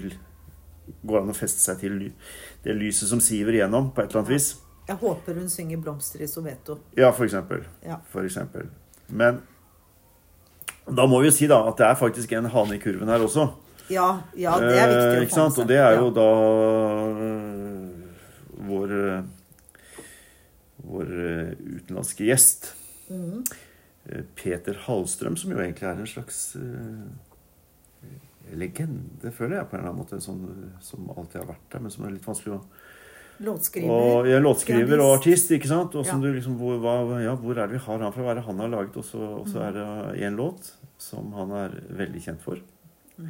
[1.06, 2.00] går an å feste seg til
[2.64, 4.48] det lyset som siver igjennom, på et eller annet vis.
[4.90, 6.80] Jeg håper hun synger 'Blomster i Soveto'.
[6.98, 7.68] Ja, for eksempel.
[7.86, 8.00] Ja.
[8.10, 8.70] For eksempel.
[9.08, 9.44] Men
[10.90, 13.22] da må vi jo si da at det er faktisk en hane i kurven her
[13.22, 13.52] også.
[13.90, 15.62] Ja, ja, det er viktig Eh, å ikke få seg.
[15.62, 16.30] Og det er jo da
[17.28, 17.86] øh,
[18.70, 18.96] vår
[20.90, 22.74] vår øh, utenlandske gjest.
[23.10, 23.44] Mhm.
[24.10, 27.10] eh, Peter Hallstrøm, som jo egentlig er en slags uh,
[28.58, 30.20] legende, føler jeg, på en eller annen måte.
[30.24, 30.46] Sånn,
[30.82, 32.62] som alltid har vært der, men som er litt vanskelig å
[33.40, 33.88] Låtskriver.
[33.94, 35.94] og, ja, låtskriver og artist, ikke sant?
[35.96, 36.28] Og som Ja.
[36.28, 38.24] du liksom, hvor, hva, ja, hvor er det vi har han fra?
[38.26, 38.98] Hva er det han har laget?
[38.98, 39.62] Og så Mm.
[39.62, 42.58] er det en låt som han er veldig kjent for.
[43.18, 43.30] Mm.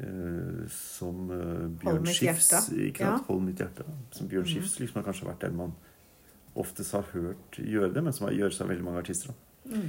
[0.00, 2.70] Uh, som uh, Bjørn Schiffs Skifs.
[2.70, 3.24] Ikke sant?
[3.26, 3.26] Ja.
[3.26, 3.82] Hold mitt hjerte.
[4.12, 4.52] Som Bjørn mm.
[4.54, 5.72] Skifs liksom har kanskje vært den man
[6.58, 9.34] oftest har hørt gjøre det, men som har- av veldig mange artister.
[9.68, 9.88] Mm.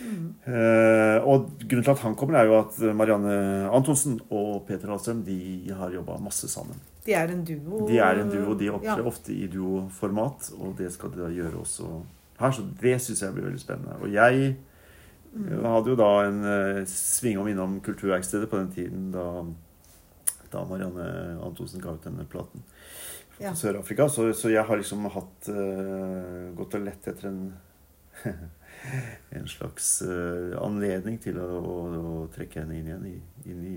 [0.00, 0.34] Mhm.
[0.46, 5.24] Eh, og grunnen til at han kommer, er jo at Marianne Antonsen og Peter Hallstrøm
[5.24, 6.78] de har jobba masse sammen.
[7.04, 7.86] De er en duo.
[7.88, 9.04] De er en duo, de opptrer Ja.
[9.04, 12.02] ofte i duoformat, og det skal de da gjøre også
[12.40, 12.50] her.
[12.50, 14.00] Så det syns jeg blir veldig spennende.
[14.02, 14.56] Og jeg
[15.32, 15.62] Mm.
[15.62, 19.44] hadde jo da en uh, svingom innom Kulturverkstedet på den tiden da,
[20.50, 22.64] da Marianne Antonsen ga ut denne platen
[23.40, 23.54] Ja.
[23.56, 24.08] Sør-Afrika.
[24.12, 27.42] Så, så jeg har liksom hatt uh, gått og lett etter en
[29.30, 33.14] en slags uh, anledning til å, å, å trekke henne inn igjen i,
[33.52, 33.76] inn i,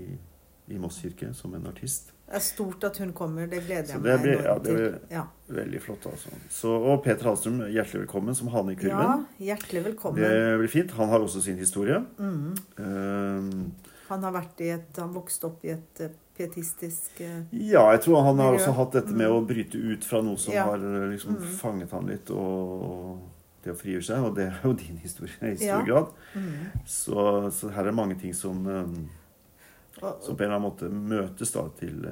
[0.74, 2.10] i Moss kirke som en artist.
[2.24, 3.46] Det er stort at hun kommer.
[3.52, 4.78] Det gleder jeg meg blir- ja, det til.
[4.78, 5.24] blir- Ja.
[5.54, 6.30] Veldig flott, altså.
[6.50, 8.96] Så, og Peter Hallstrøm, hjertelig velkommen som hane i kurven.
[8.96, 10.22] ja, hjertelig velkommen.
[10.24, 10.94] det blir fint.
[10.96, 12.00] Han har også sin historie.
[12.18, 12.54] Mm.
[12.80, 13.50] Eh,
[14.08, 18.02] Han har vært i et Han vokste opp i et eh, pietistisk eh, Ja, jeg
[18.04, 19.36] tror han har også hatt dette med Mm.
[19.36, 20.64] å bryte ut fra noe som Ja.
[20.64, 21.46] har eh, liksom Mm.
[21.60, 23.20] fanget han litt, og,
[23.64, 24.24] det å frigjøre seg.
[24.24, 25.82] Og det er jo din historie i stor Ja.
[25.82, 26.12] grad.
[26.34, 26.84] Mm.
[26.86, 28.64] Så, så her er det mange ting som,
[30.00, 32.04] som på en eller annen måte møtes da til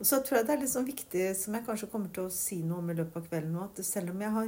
[0.00, 2.30] og så tror jeg det er litt sånn viktig, som jeg kanskje kommer til å
[2.32, 4.46] si noe om i løpet av kvelden nå, at selv om jeg har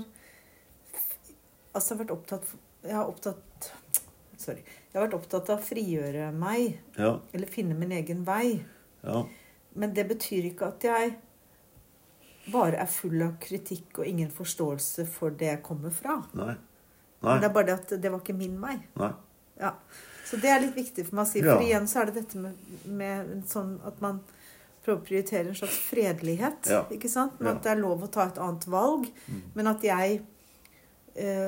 [1.74, 3.72] altså vært opptatt Jeg har opptatt
[4.38, 4.62] Sorry.
[4.92, 7.18] Jeg har vært opptatt av å frigjøre meg, Ja.
[7.32, 8.64] eller finne min egen vei.
[9.04, 9.24] ja.
[9.74, 11.14] Men det betyr ikke at jeg
[12.52, 16.18] bare er full av kritikk og ingen forståelse for det jeg kommer fra.
[16.34, 16.56] Nei.
[17.22, 18.74] Men det er bare det at det var ikke min vei.
[18.98, 19.12] Nei.
[19.60, 19.70] Ja.
[20.26, 21.42] Så det er litt viktig for meg å si.
[21.44, 22.54] For igjen så er det dette med,
[22.86, 24.20] med sånn at man
[24.84, 26.66] prøver å prioritere en slags fredelighet.
[26.72, 26.82] Ja.
[26.90, 27.38] ikke sant?
[27.38, 27.54] Men Ja.
[27.56, 29.06] at det er lov å ta et annet valg.
[29.28, 29.42] Mm.
[29.54, 30.22] Men at jeg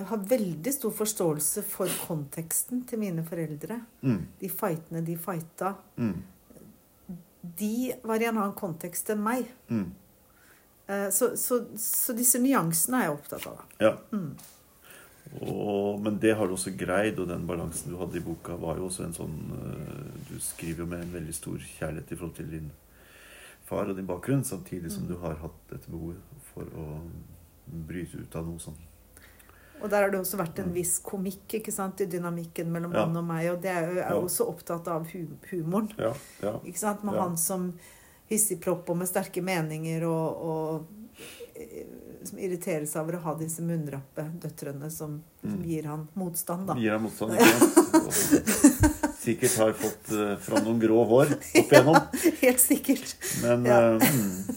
[0.09, 3.79] har veldig stor forståelse for konteksten til mine foreldre.
[4.05, 4.19] Mm.
[4.41, 5.75] De fightene de fighta.
[5.97, 6.23] Mm.
[7.61, 9.49] De var i en annen kontekst enn meg.
[9.69, 9.87] Mm.
[10.87, 13.63] Eh, så, så, så disse nyansene er jeg opptatt av.
[13.81, 13.95] Ja.
[14.13, 14.35] Mm.
[15.41, 18.77] Og, men det har du også greid, og den balansen du hadde i boka, var
[18.79, 22.37] jo også en sånn eh, Du skriver jo med en veldig stor kjærlighet i forhold
[22.37, 22.69] til din
[23.65, 25.09] far og din bakgrunn, samtidig som Mm.
[25.09, 26.21] du har hatt dette behovet
[26.53, 27.01] for å
[27.89, 28.77] bryte ut av noe sånn.
[29.85, 30.77] Og der har det også vært en Mm.
[30.79, 33.51] viss komikk ikke sant, i dynamikken mellom han og meg.
[33.53, 34.17] Og det er jo er Ja.
[34.17, 35.91] også opptatt av hu humoren.
[36.01, 36.55] Ja, ja.
[36.65, 37.05] Ikke sant?
[37.05, 37.75] Med han som
[38.31, 40.87] hissigpropp og med sterke meninger og, og
[41.55, 41.85] eh,
[42.25, 45.65] som irriterer seg over å ha disse munnrappe døtrene som, som Mm.
[45.69, 46.75] gir han motstand, da.
[46.81, 49.15] Gir han motstand, ikke sant?
[49.25, 51.95] Sikkert har fått eh, fram noen grå hår opp igjennom.
[51.97, 53.15] Ja, Helt sikkert.
[53.43, 53.99] Men Ja.
[54.01, 54.57] mm.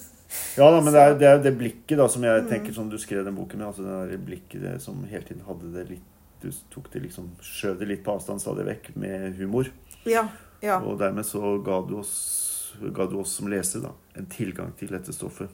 [0.58, 2.98] Ja da, men det er, det er det blikket da som jeg tenker som du
[2.98, 3.68] skrev den boken med.
[3.68, 7.80] altså Det blikket det, som hele tiden hadde det litt Du tok det liksom Skjøv
[7.80, 9.70] det litt på avstand stadig vekk med humor.
[10.06, 10.28] Ja.
[10.62, 10.80] ja.
[10.82, 14.90] Og dermed så ga du oss, ga du oss som leser da, en tilgang til
[14.94, 15.50] dette stoffet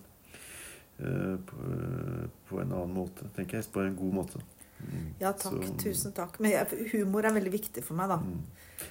[1.00, 1.56] eh, på,
[2.50, 3.70] på en annen måte, tenker jeg.
[3.74, 4.42] På en god måte.
[4.84, 5.08] Mm.
[5.20, 5.64] Ja, takk.
[5.64, 6.40] Så- Tusen takk.
[6.44, 8.18] Men jeg, humor er veldig viktig for meg, da.
[8.20, 8.44] Mm.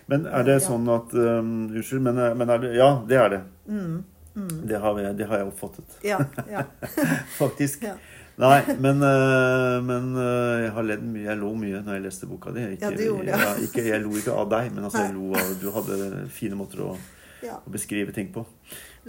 [0.09, 3.41] Men er det sånn at um, Unnskyld, men, men er det Ja, det er det.
[3.69, 3.99] Mm.
[4.35, 4.67] Mm.
[4.69, 6.19] Det har, jeg, det har jeg oppfattet, Ja.
[6.51, 6.63] ja.
[7.43, 7.83] faktisk.
[7.85, 7.95] Ja.
[8.41, 11.25] Nei, men, øh, men øh, jeg har ledd mye.
[11.27, 12.63] Jeg lo mye når jeg leste boka di.
[12.79, 13.37] Ikke, Ja, gjorde ja.
[13.43, 15.99] Jeg, ikke, jeg lo ikke av deg, men altså, jeg lo av Du hadde
[16.33, 16.95] fine måter å,
[17.45, 17.59] ja.
[17.61, 18.47] å beskrive ting på.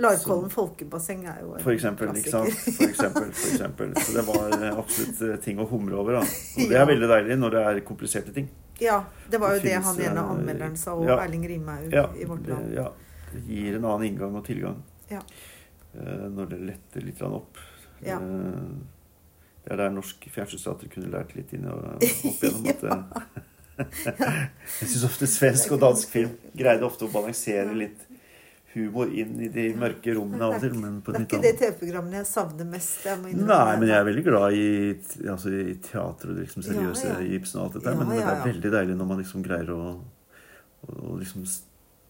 [0.04, 2.12] Larkollen folkebasseng er jo en For eksempel.
[2.20, 2.52] Ikke sant?
[2.52, 3.96] For eksempel, for eksempel.
[3.96, 6.20] Så det var øh, absolutt ting å humre over.
[6.20, 6.24] Da.
[6.60, 8.52] Og det er veldig deilig når det er kompliserte ting.
[8.82, 11.08] Ja, det var jo Det det finnes, han ene eh, anmelderen sa, og.
[11.16, 12.74] Erling Rimaug i Vårt Land.
[12.76, 12.90] ja,
[13.32, 14.82] det gir en annen inngang og tilgang.
[15.12, 15.22] Ja.
[15.98, 17.58] eh, når det letter litt opp.
[18.04, 18.20] Ja.
[18.20, 18.70] Eh,
[19.63, 23.50] det er der norsk fjernsynsteater kunne lært litt inn og opp gjennom at det-
[23.84, 28.04] Jeg syns ofte svensk og dansk film greide ofte å balansere litt
[28.74, 30.76] humor inn i de mørke rommene av og til.
[30.78, 33.04] Men på Det er ikke det TV-programmene jeg savner mest.
[33.06, 34.68] Jeg Nei, men jeg er veldig glad i,
[35.30, 37.38] altså, i teater og liksom seriøse Ja, ja.
[37.38, 37.94] Ibsen og alt dette.
[37.94, 39.82] Ja, men, det er veldig deilig når man liksom greier å,
[40.89, 41.46] å, liksom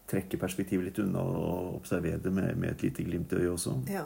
[0.10, 3.76] trekke perspektivet litt unna og observere det med, med et lite glimt i øyet også.
[3.92, 4.04] Ja.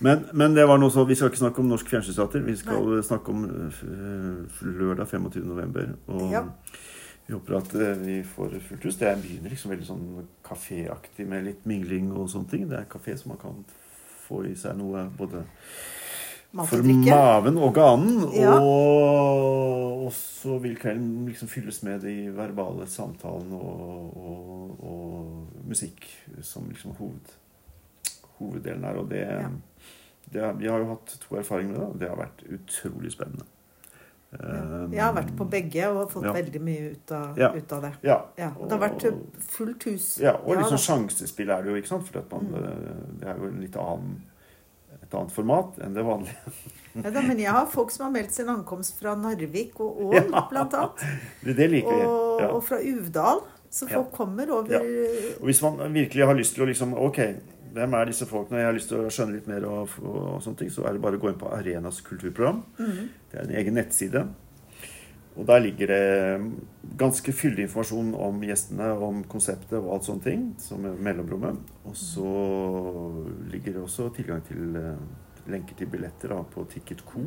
[0.00, 2.44] Men, men det var noe så, vi skal ikke snakke om norsk fjernsynsteater.
[2.46, 5.42] Vi skal snakke om uh, lørdag 25.
[5.48, 5.94] november.
[6.06, 6.44] Og Ja.
[7.26, 9.00] vi håper at uh, vi får fullt hus.
[9.00, 10.06] Det er begynner liksom veldig sånn
[10.46, 12.68] kaféaktig med litt mingling og sånne ting.
[12.70, 13.64] Det er kafé som man kan
[14.28, 15.42] få i seg noe både
[16.52, 18.32] for maven og ganen.
[18.36, 18.58] Ja.
[18.60, 26.04] Og, og så vil kvelden liksom fylles med de verbale samtalene og, og, og musikk
[26.44, 27.32] som liksom hoved,
[28.38, 29.00] hoveddelen her.
[29.02, 29.48] Og det, Ja.
[30.32, 33.12] det er, Vi har jo hatt to erfaringer med det, og det har vært utrolig
[33.12, 33.44] spennende.
[34.32, 34.62] Ja.
[34.84, 36.32] Um, Jeg har vært på begge og fått Ja.
[36.32, 37.50] veldig mye ut av, Ja.
[37.52, 37.90] ut av det.
[38.02, 38.20] Ja.
[38.38, 39.04] Ja, og det har vært
[39.38, 40.18] fullt hus.
[40.20, 42.06] Ja, og liksom sjansespill er det jo, ikke sant?
[42.08, 43.18] For man, Mm.
[43.20, 44.22] det er jo en litt annen,
[45.12, 46.52] et annet format enn det vanlige.
[46.96, 50.16] Ja, da, men jeg har folk som har meldt sin ankomst fra Narvik og Ål,
[50.32, 50.42] Ja.
[50.50, 51.04] blant annet.
[51.44, 52.02] Det, det liker.
[52.04, 52.48] Og, Ja.
[52.56, 53.42] og fra Uvdal.
[53.72, 54.80] Så folk kommer over Ja.
[55.40, 57.18] Og hvis man virkelig har lyst til å liksom Ok,
[57.72, 58.58] hvem er disse folkene?
[58.60, 60.92] Jeg har lyst til å skjønne litt mer, og, og, og sånne ting, så er
[60.92, 62.62] det bare å gå inn på Arenas kulturprogram.
[62.78, 63.08] Mhm.
[63.32, 64.26] Det er en egen nettside.
[65.36, 70.42] Og der ligger det ganske fyldig informasjon om gjestene, om konseptet og alt sånne ting,
[70.60, 71.56] som er mellomrommet.
[71.88, 72.26] Og så
[73.52, 74.98] ligger det også tilgang til eh,
[75.48, 77.24] lenker til billetter da, på Ticket.co.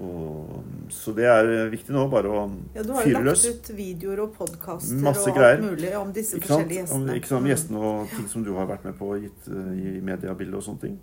[0.00, 0.60] Og,
[0.94, 2.76] så det er viktig nå bare å fyre løs.
[2.76, 5.56] Ja, du har jo lagt ut videoer og podkaster og greier.
[5.58, 7.16] alt mulig om disse forskjellige Om, gjestene.
[7.18, 7.50] ikke sant, om Mm.
[7.50, 10.80] gjestene og ting som du har vært med på gitt eh, i mediebildet og sånne
[10.80, 10.98] ting.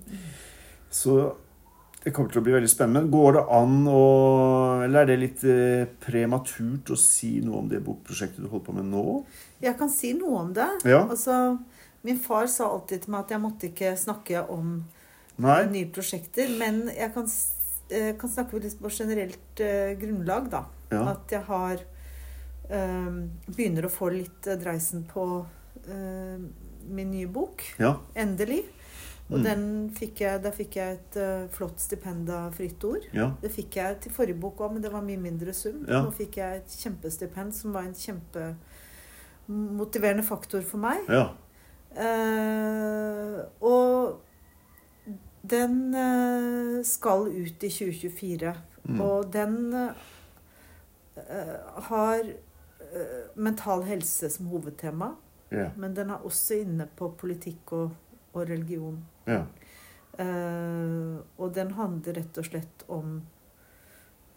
[0.90, 1.18] Så
[2.08, 3.10] det kommer til å bli veldig spennende.
[3.12, 4.04] Går det an å
[4.86, 8.76] Eller er det litt eh, prematurt å si noe om det bokprosjektet du holder på
[8.78, 9.04] med nå?
[9.64, 10.70] Jeg kan si noe om det.
[10.88, 11.02] Ja.
[11.04, 11.58] Altså,
[12.08, 14.78] min far sa alltid til meg at jeg måtte ikke snakke om
[15.44, 15.60] Nei?
[15.74, 16.54] nye prosjekter.
[16.62, 17.28] Men jeg kan,
[17.92, 20.64] eh, kan snakke litt på generelt eh, grunnlag, da.
[20.94, 21.04] Ja.
[21.12, 21.84] At jeg har
[22.72, 23.12] eh,
[23.52, 25.28] Begynner å få litt dreisen på
[25.88, 27.62] min nye bok.
[27.80, 27.94] ja.
[28.20, 28.66] Endelig.
[29.30, 29.44] Og Mm.
[29.44, 33.04] den fikk jeg, der fikk jeg et uh, flott stipend av Fritt Ord.
[33.14, 33.32] Ja.
[33.42, 35.86] Det fikk jeg til forrige bok òg, men det var mye mindre sum.
[35.88, 36.02] Ja.
[36.06, 37.94] Nå fikk jeg et kjempestipend, som var en
[39.48, 40.98] kjempemotiverende faktor for meg.
[41.12, 41.28] Ja.
[41.98, 44.22] Uh, og
[45.44, 48.56] den uh, skal ut i 2024.
[48.88, 49.02] Mm.
[49.02, 49.74] Og den
[51.90, 52.20] har
[53.36, 55.16] mental helse som hovedtema.
[55.52, 55.72] Yeah.
[55.76, 57.90] Men den er også inne på politikk og,
[58.38, 59.02] og religion.
[59.28, 59.44] ja.
[60.18, 63.20] Uh, og den handler rett og slett om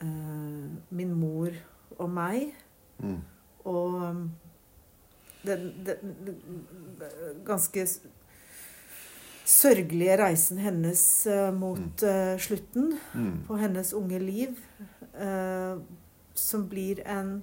[0.03, 1.55] uh, min mor
[1.97, 2.51] og meg.
[3.01, 3.23] Mm.
[3.65, 4.19] Og um,
[5.47, 7.87] den, den, den ganske
[9.49, 13.39] sørgelige reisen hennes uh, mot eh, slutten Mm.
[13.49, 14.61] på hennes unge liv.
[16.35, 17.43] som blir en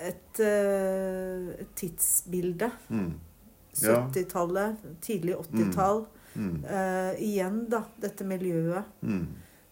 [0.00, 2.70] et, et tidsbilde.
[2.88, 3.14] Mm.
[3.82, 4.08] Ja.
[4.08, 6.04] 70-tallet, tidlig 80-tall.
[6.36, 6.64] Mm.
[6.64, 9.26] Uh, igjen, da, dette miljøet Mm.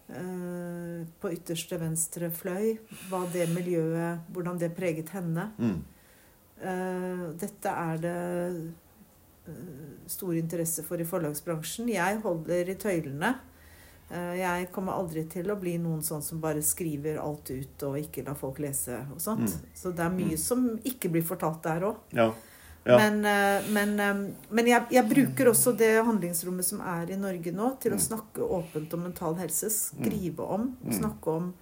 [0.09, 2.77] uh, på ytterste venstre fløy.
[3.09, 5.49] Hva det miljøet Hvordan det preget henne.
[5.57, 5.83] Mm.
[6.63, 8.73] Uh, dette er det
[10.07, 11.89] stor interesse for i forlagsbransjen.
[11.91, 13.33] Jeg holder i tøylene.
[14.37, 18.23] Jeg kommer aldri til å bli noen sånn som bare skriver alt ut og ikke
[18.27, 19.47] lar folk lese og sånt.
[19.49, 19.71] Mm.
[19.79, 20.37] Så det er mye Mm.
[20.37, 21.97] som ikke blir fortalt der òg.
[22.13, 22.27] Ja.
[22.85, 22.97] Ja.
[22.99, 27.51] Men, eh, men, eh, men jeg, jeg bruker også det handlingsrommet som er i Norge
[27.55, 28.05] nå, til å Mm.
[28.07, 29.69] snakke åpent om mental helse.
[29.71, 30.91] Skrive om Mm.
[30.99, 31.53] snakke om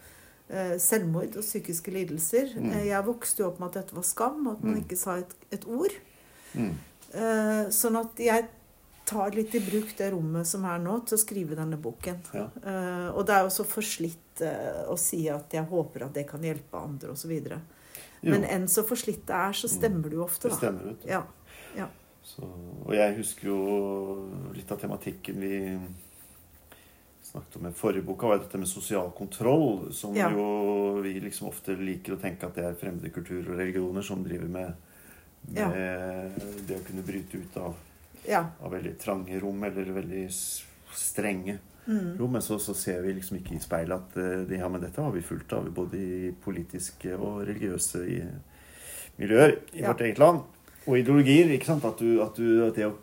[0.50, 2.56] eh, selvmord og psykiske lidelser.
[2.58, 2.72] Mm.
[2.86, 4.82] Jeg vokste jo opp med at dette var skam, og at man Mm.
[4.84, 5.94] ikke sa et, et ord.
[6.58, 6.74] Mm.
[7.72, 8.48] Sånn at jeg
[9.06, 12.20] tar litt i bruk det rommet som er nå, til å skrive denne boken.
[12.34, 12.46] Ja.
[12.66, 16.28] Uh, og det er jo så forslitt uh, å si at jeg håper at det
[16.30, 17.32] kan hjelpe andre, osv.
[18.22, 21.08] Men enn så forslitt det er, så stemmer det jo ofte, det stemmer, vet du.
[21.10, 21.88] Ja.
[22.24, 22.46] Så,
[22.86, 23.62] og jeg husker jo
[24.54, 25.56] litt av tematikken vi
[27.26, 29.88] snakket om i forrige boka, var dette med sosial kontroll.
[29.94, 30.30] Som Ja.
[30.30, 34.24] jo vi liksom ofte liker å tenke at det er fremmede kulturer og religioner som
[34.24, 34.74] driver med,
[35.48, 35.70] med Ja.
[36.68, 37.76] det å kunne bryte ut av,
[38.28, 38.46] Ja.
[38.62, 40.30] av veldig trange rom eller veldig
[40.94, 42.16] strenge Mm.
[42.20, 45.02] Jo, Men så, så ser vi liksom ikke i speilet at eh, ja, men dette
[45.02, 48.20] har vi fulgt av både i politiske og religiøse i,
[49.18, 49.88] miljøer i Ja.
[49.92, 50.44] vårt eget land.
[50.88, 51.50] Og ideologier.
[51.54, 51.86] ikke sant?
[51.86, 52.94] At, du, at, du, at det å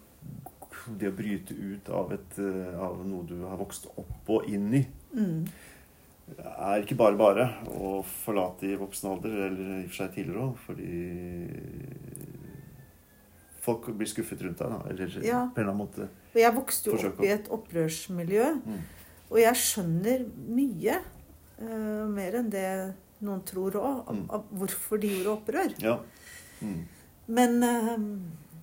[0.98, 4.70] det å bryte ut av, et, eh, av noe du har vokst opp og inn
[4.74, 5.44] i, Mm.
[6.38, 10.42] er ikke bare bare å forlate i voksen alder, eller i og for seg tidligere
[10.46, 10.88] òg, fordi
[13.64, 14.80] folk blir skuffet rundt deg, da.
[14.90, 15.48] Eller Ja.
[15.54, 16.08] på en eller annen måte.
[16.34, 18.80] Og jeg vokste jo Forsøk opp i et opprørsmiljø, Mm.
[19.30, 20.98] og jeg skjønner mye.
[21.60, 24.28] uh, mer enn det noen tror òg, Mm.
[24.58, 25.72] hvorfor de gjorde opprør.
[25.82, 25.96] Ja.
[26.62, 26.84] Mm.
[27.28, 27.98] Men uh,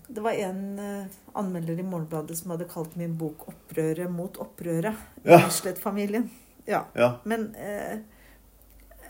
[0.08, 4.96] det var en uh, anmelder i Morgenbladet som hadde kalt min bok 'Opprøret mot opprøret'.
[5.26, 5.38] Ja.
[5.46, 6.30] Bislett-familien.
[6.68, 6.84] Ja.
[6.96, 7.18] ja.
[7.26, 8.04] Men jeg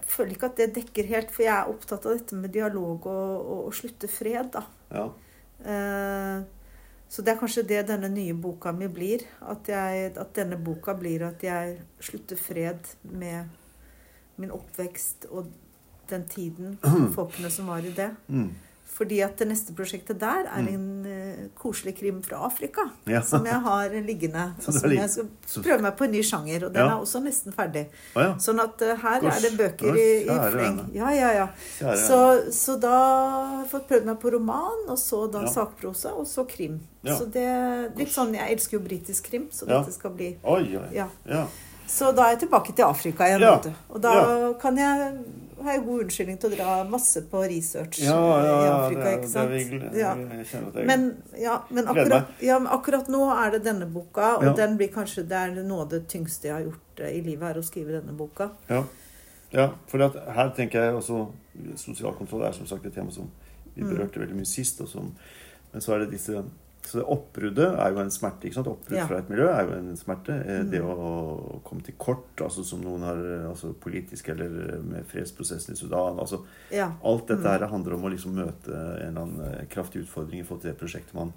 [0.06, 3.46] føler ikke at det dekker helt, for jeg er opptatt av dette med dialog og,
[3.52, 4.64] og, og slutte fred, da.
[4.92, 5.10] ja.
[7.10, 9.24] Så det er kanskje det denne nye boka mi blir.
[9.46, 13.54] At, jeg, at denne boka blir at jeg slutter fred med
[14.42, 15.52] min oppvekst og
[16.10, 16.78] den tiden,
[17.18, 18.12] folkene som var i det.
[18.28, 18.50] Mm.
[18.96, 20.68] Fordi at det neste prosjektet der er Mm.
[20.74, 22.86] en uh, koselig krim fra Afrika.
[23.08, 23.20] ja.
[23.22, 24.54] Som jeg har liggende.
[24.68, 26.64] Og som jeg skal prøve meg på en ny sjanger.
[26.66, 26.94] Og den Ja.
[26.96, 27.88] er også nesten ferdig.
[28.16, 28.36] Oh, ja.
[28.40, 29.36] Sånn at uh, her Gosh.
[29.36, 30.80] er det bøker i, i fleng.
[30.96, 31.48] Ja, ja, ja.
[31.82, 31.98] Kjære.
[32.08, 32.22] Så,
[32.56, 36.48] så da har jeg fått prøvd meg på roman, og så da sakprosa, og så
[36.48, 36.80] krim.
[37.06, 37.46] Så det
[38.00, 40.88] Litt sånn Jeg elsker jo britisk krim, så dette skal bli Oi, oi.
[40.96, 41.06] Ja.
[41.30, 41.44] Ja.
[41.86, 43.52] Så da er jeg tilbake til Afrika igjen, Ja.
[43.60, 43.74] vet du.
[43.94, 45.12] Og da kan jeg
[45.64, 49.14] har jeg god unnskyldning til å dra masse på research Ja, ja, i Afrika, det
[49.14, 49.50] er- ikke sant?
[49.50, 49.94] Det er virkelig.
[49.96, 54.36] Jeg at jeg Men, ja, men, akkurat, ja, men akkurat nå er det denne boka,
[54.38, 54.54] og Ja.
[54.54, 57.56] den blir kanskje det er noe av det tyngste jeg har gjort eh, i livet,
[57.56, 58.52] er å skrive denne boka.
[58.70, 58.84] Ja,
[59.52, 61.32] ja for her tenker jeg også
[61.78, 63.30] Sosial kontroll er som sagt et tema som
[63.76, 63.90] vi Mm.
[63.96, 64.78] berørte veldig mye sist.
[64.88, 65.16] Som,
[65.72, 66.44] men så er det disse
[66.86, 68.46] Så det oppbruddet er jo en smerte.
[68.46, 68.68] ikke sant?
[68.68, 69.06] Oppbrudd Ja.
[69.08, 70.30] fra et miljø er jo en smerte.
[70.46, 70.70] Eh, Mm.
[70.72, 73.16] Det å komme til kort, altså som noen har
[73.50, 76.92] altså politisk eller med fredsprosessen i Sudan altså Ja.
[77.04, 77.60] Alt dette Mm.
[77.60, 80.72] her handler om å liksom møte en eller annen eh, kraftig utfordring i forhold til
[80.74, 81.34] det prosjektet man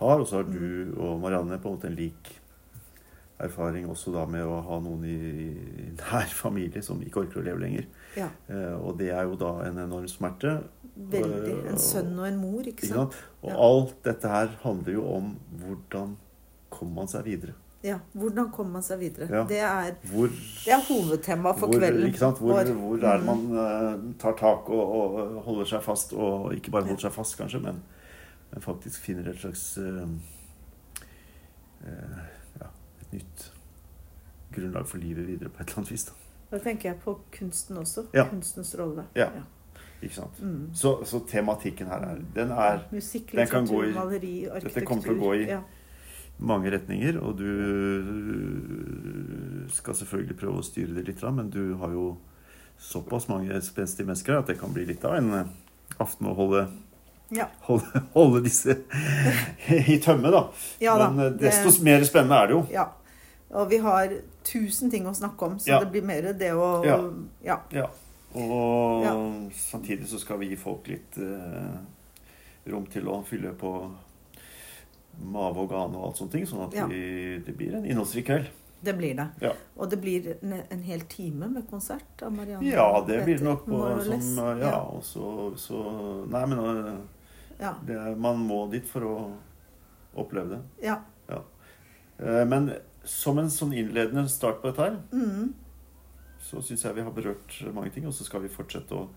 [0.00, 0.20] har.
[0.20, 0.52] Og så har Mm.
[0.52, 2.40] du og Marianne på en måte en lik
[3.40, 5.16] erfaring også da med å ha noen i,
[5.88, 7.86] i nær familie som ikke orker å leve lenger.
[8.16, 8.28] Ja.
[8.48, 10.56] Eh, og det er jo da en enorm smerte.
[10.94, 11.54] Veldig.
[11.72, 13.16] En sønn og en mor, ikke sant?
[13.42, 13.50] Ja.
[13.50, 16.16] Og alt dette her handler jo om hvordan
[16.70, 17.54] kommer man seg videre.
[17.84, 17.98] Ja.
[18.16, 19.26] Hvordan kommer man seg videre?
[19.28, 19.42] Ja.
[19.48, 22.06] Det, er, Hvor, det er hovedtema for hvor, kvelden.
[22.08, 22.38] ikke sant?
[22.40, 23.26] Hvor, hvor er det Mm.
[23.26, 27.36] man uh, tar tak og, og holder seg fast, og ikke bare holder seg fast,
[27.36, 27.82] kanskje, men,
[28.54, 30.06] men faktisk finner et slags uh,
[31.84, 32.18] uh,
[32.60, 32.70] ja,
[33.02, 33.50] et nytt
[34.54, 36.04] grunnlag for livet videre på et eller annet vis.
[36.08, 36.12] da.
[36.54, 38.06] Da tenker jeg på kunsten også.
[38.14, 38.28] Ja.
[38.30, 39.04] Kunstens rolle.
[39.18, 39.26] Ja.
[40.04, 40.38] Ikke sant?
[40.44, 40.68] Mm.
[40.76, 44.68] Så, så tematikken her er Den er Musikk, den kan gå litteratur, i- maleri, arkitektur.
[44.74, 45.60] dette kommer til å gå i- ja.
[46.38, 47.48] mange retninger, og du
[49.74, 52.16] skal selvfølgelig prøve å styre det litt, men du har jo
[52.80, 55.44] såpass mange spenstige mennesker at det kan bli litt av en eh,
[56.02, 56.66] aften å holde,
[57.32, 57.46] Ja.
[57.68, 58.76] holde, holde disse
[59.94, 60.44] i tømme, da.
[60.82, 61.08] ja da.
[61.10, 62.66] men eh, desto det, mer spennende er det jo.
[62.74, 62.88] ja.
[63.54, 64.10] Og vi har
[64.44, 65.80] tusen ting å snakke om, så Ja.
[65.80, 66.96] det blir mer det å Ja.
[67.42, 67.60] ja.
[67.70, 67.86] Ja.
[68.34, 69.12] Og Ja.
[69.54, 71.78] samtidig så skal vi gi folk litt eh,
[72.72, 73.90] rom til å fylle på
[75.22, 76.86] mave og gane og alt sånne ting, sånn at Ja.
[76.86, 78.46] vi, det blir en innholdsrik kveld.
[78.82, 79.28] Det blir det.
[79.40, 79.52] Ja.
[79.78, 82.66] Og det blir en, en hel time med konsert av Marianne.
[82.68, 84.36] Ja, det blir det nok på som.
[84.36, 84.80] Ja, Ja.
[84.82, 86.98] og så, så Nei, men øh,
[87.60, 87.74] Ja.
[87.86, 89.32] det man må dit for å
[90.16, 90.60] oppleve det.
[90.82, 90.98] ja.
[92.18, 92.72] Eh, Men
[93.04, 95.52] som en sånn innledende start på dette her, Mm.
[96.40, 98.06] så syns jeg vi har berørt mange ting.
[98.06, 99.08] Og så skal vi fortsette å,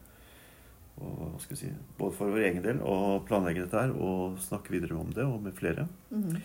[1.02, 4.38] å hva skal jeg si, både for vår egen del å planlegge dette her og
[4.40, 5.88] snakke videre om det, og med flere.
[6.12, 6.36] Mm.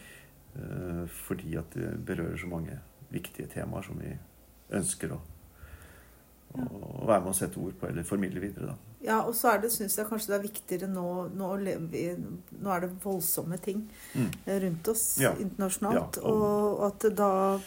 [0.56, 2.78] Eh, Fordi at det berører så mange
[3.12, 4.12] viktige temaer som vi
[4.72, 5.20] ønsker å,
[6.54, 8.66] å være med og sette ord på eller formidle videre.
[8.66, 8.76] da.
[9.02, 11.48] Ja, og så er det, syns jeg kanskje det er viktigere nå Nå,
[11.90, 12.04] vi,
[12.62, 14.30] nå er det voldsomme ting Mm.
[14.46, 15.32] rundt oss Ja.
[15.34, 16.16] internasjonalt.
[16.16, 17.58] Ja, og- og at da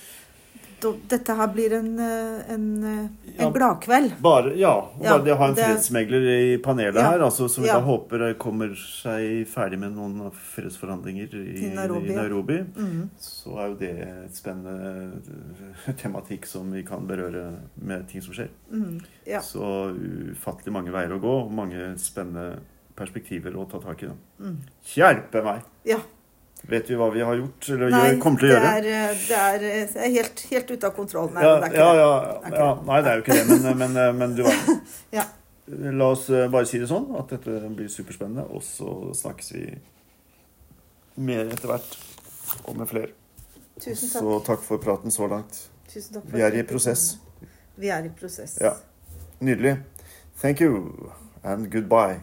[1.09, 4.11] Dette her blir en, eh, en, eh, en gladkveld.
[4.21, 7.19] Bare, ja, og Ja, bare det å ha en det- fredsmegler i panelet Ja, her,
[7.25, 7.79] altså, som vi ja.
[7.79, 12.15] da håper kommer seg ferdig med noen fredsforhandlinger i, I Nairobi, i.
[12.15, 13.09] Nairobi, Mm.
[13.17, 13.91] så er jo det
[14.25, 15.13] et spennende
[15.87, 18.49] eh, tematikk som vi kan berøre med ting som skjer.
[18.71, 19.01] Mm.
[19.25, 19.39] Ja.
[19.39, 22.59] Så ufattelig mange veier å gå, og mange spennende
[22.95, 24.07] perspektiver å ta tak i.
[24.07, 24.13] Da.
[24.39, 24.57] Mm.
[24.95, 25.63] Hjelpe meg!
[25.85, 25.97] ja.
[26.67, 28.69] Vet vi hva vi har gjort, eller Nei, gjør- kommer til å det gjøre?
[28.77, 31.27] er, eh, det er, eh, det er helt, helt ute av kontroll.
[31.33, 32.81] Nei, ja, det er ikke ja, ja, Det er ikke ja.
[32.87, 34.79] Nei, det er jo ikke det, men, men, men du verden.
[35.19, 35.25] Ja.
[35.99, 39.63] La oss eh, bare si det sånn, at dette blir superspennende, og så snakkes vi
[41.17, 41.95] mer etter hvert,
[42.67, 43.11] og med flere.
[43.79, 44.21] Tusen takk.
[44.21, 45.61] Så takk for praten så langt.
[45.91, 47.05] Tusen takk for Vi er i prosess.
[47.77, 48.57] Vi er i prosess.
[48.61, 48.73] Ja.
[49.41, 49.77] Nydelig.
[50.41, 51.11] Thank you,
[51.43, 52.21] and goodbye.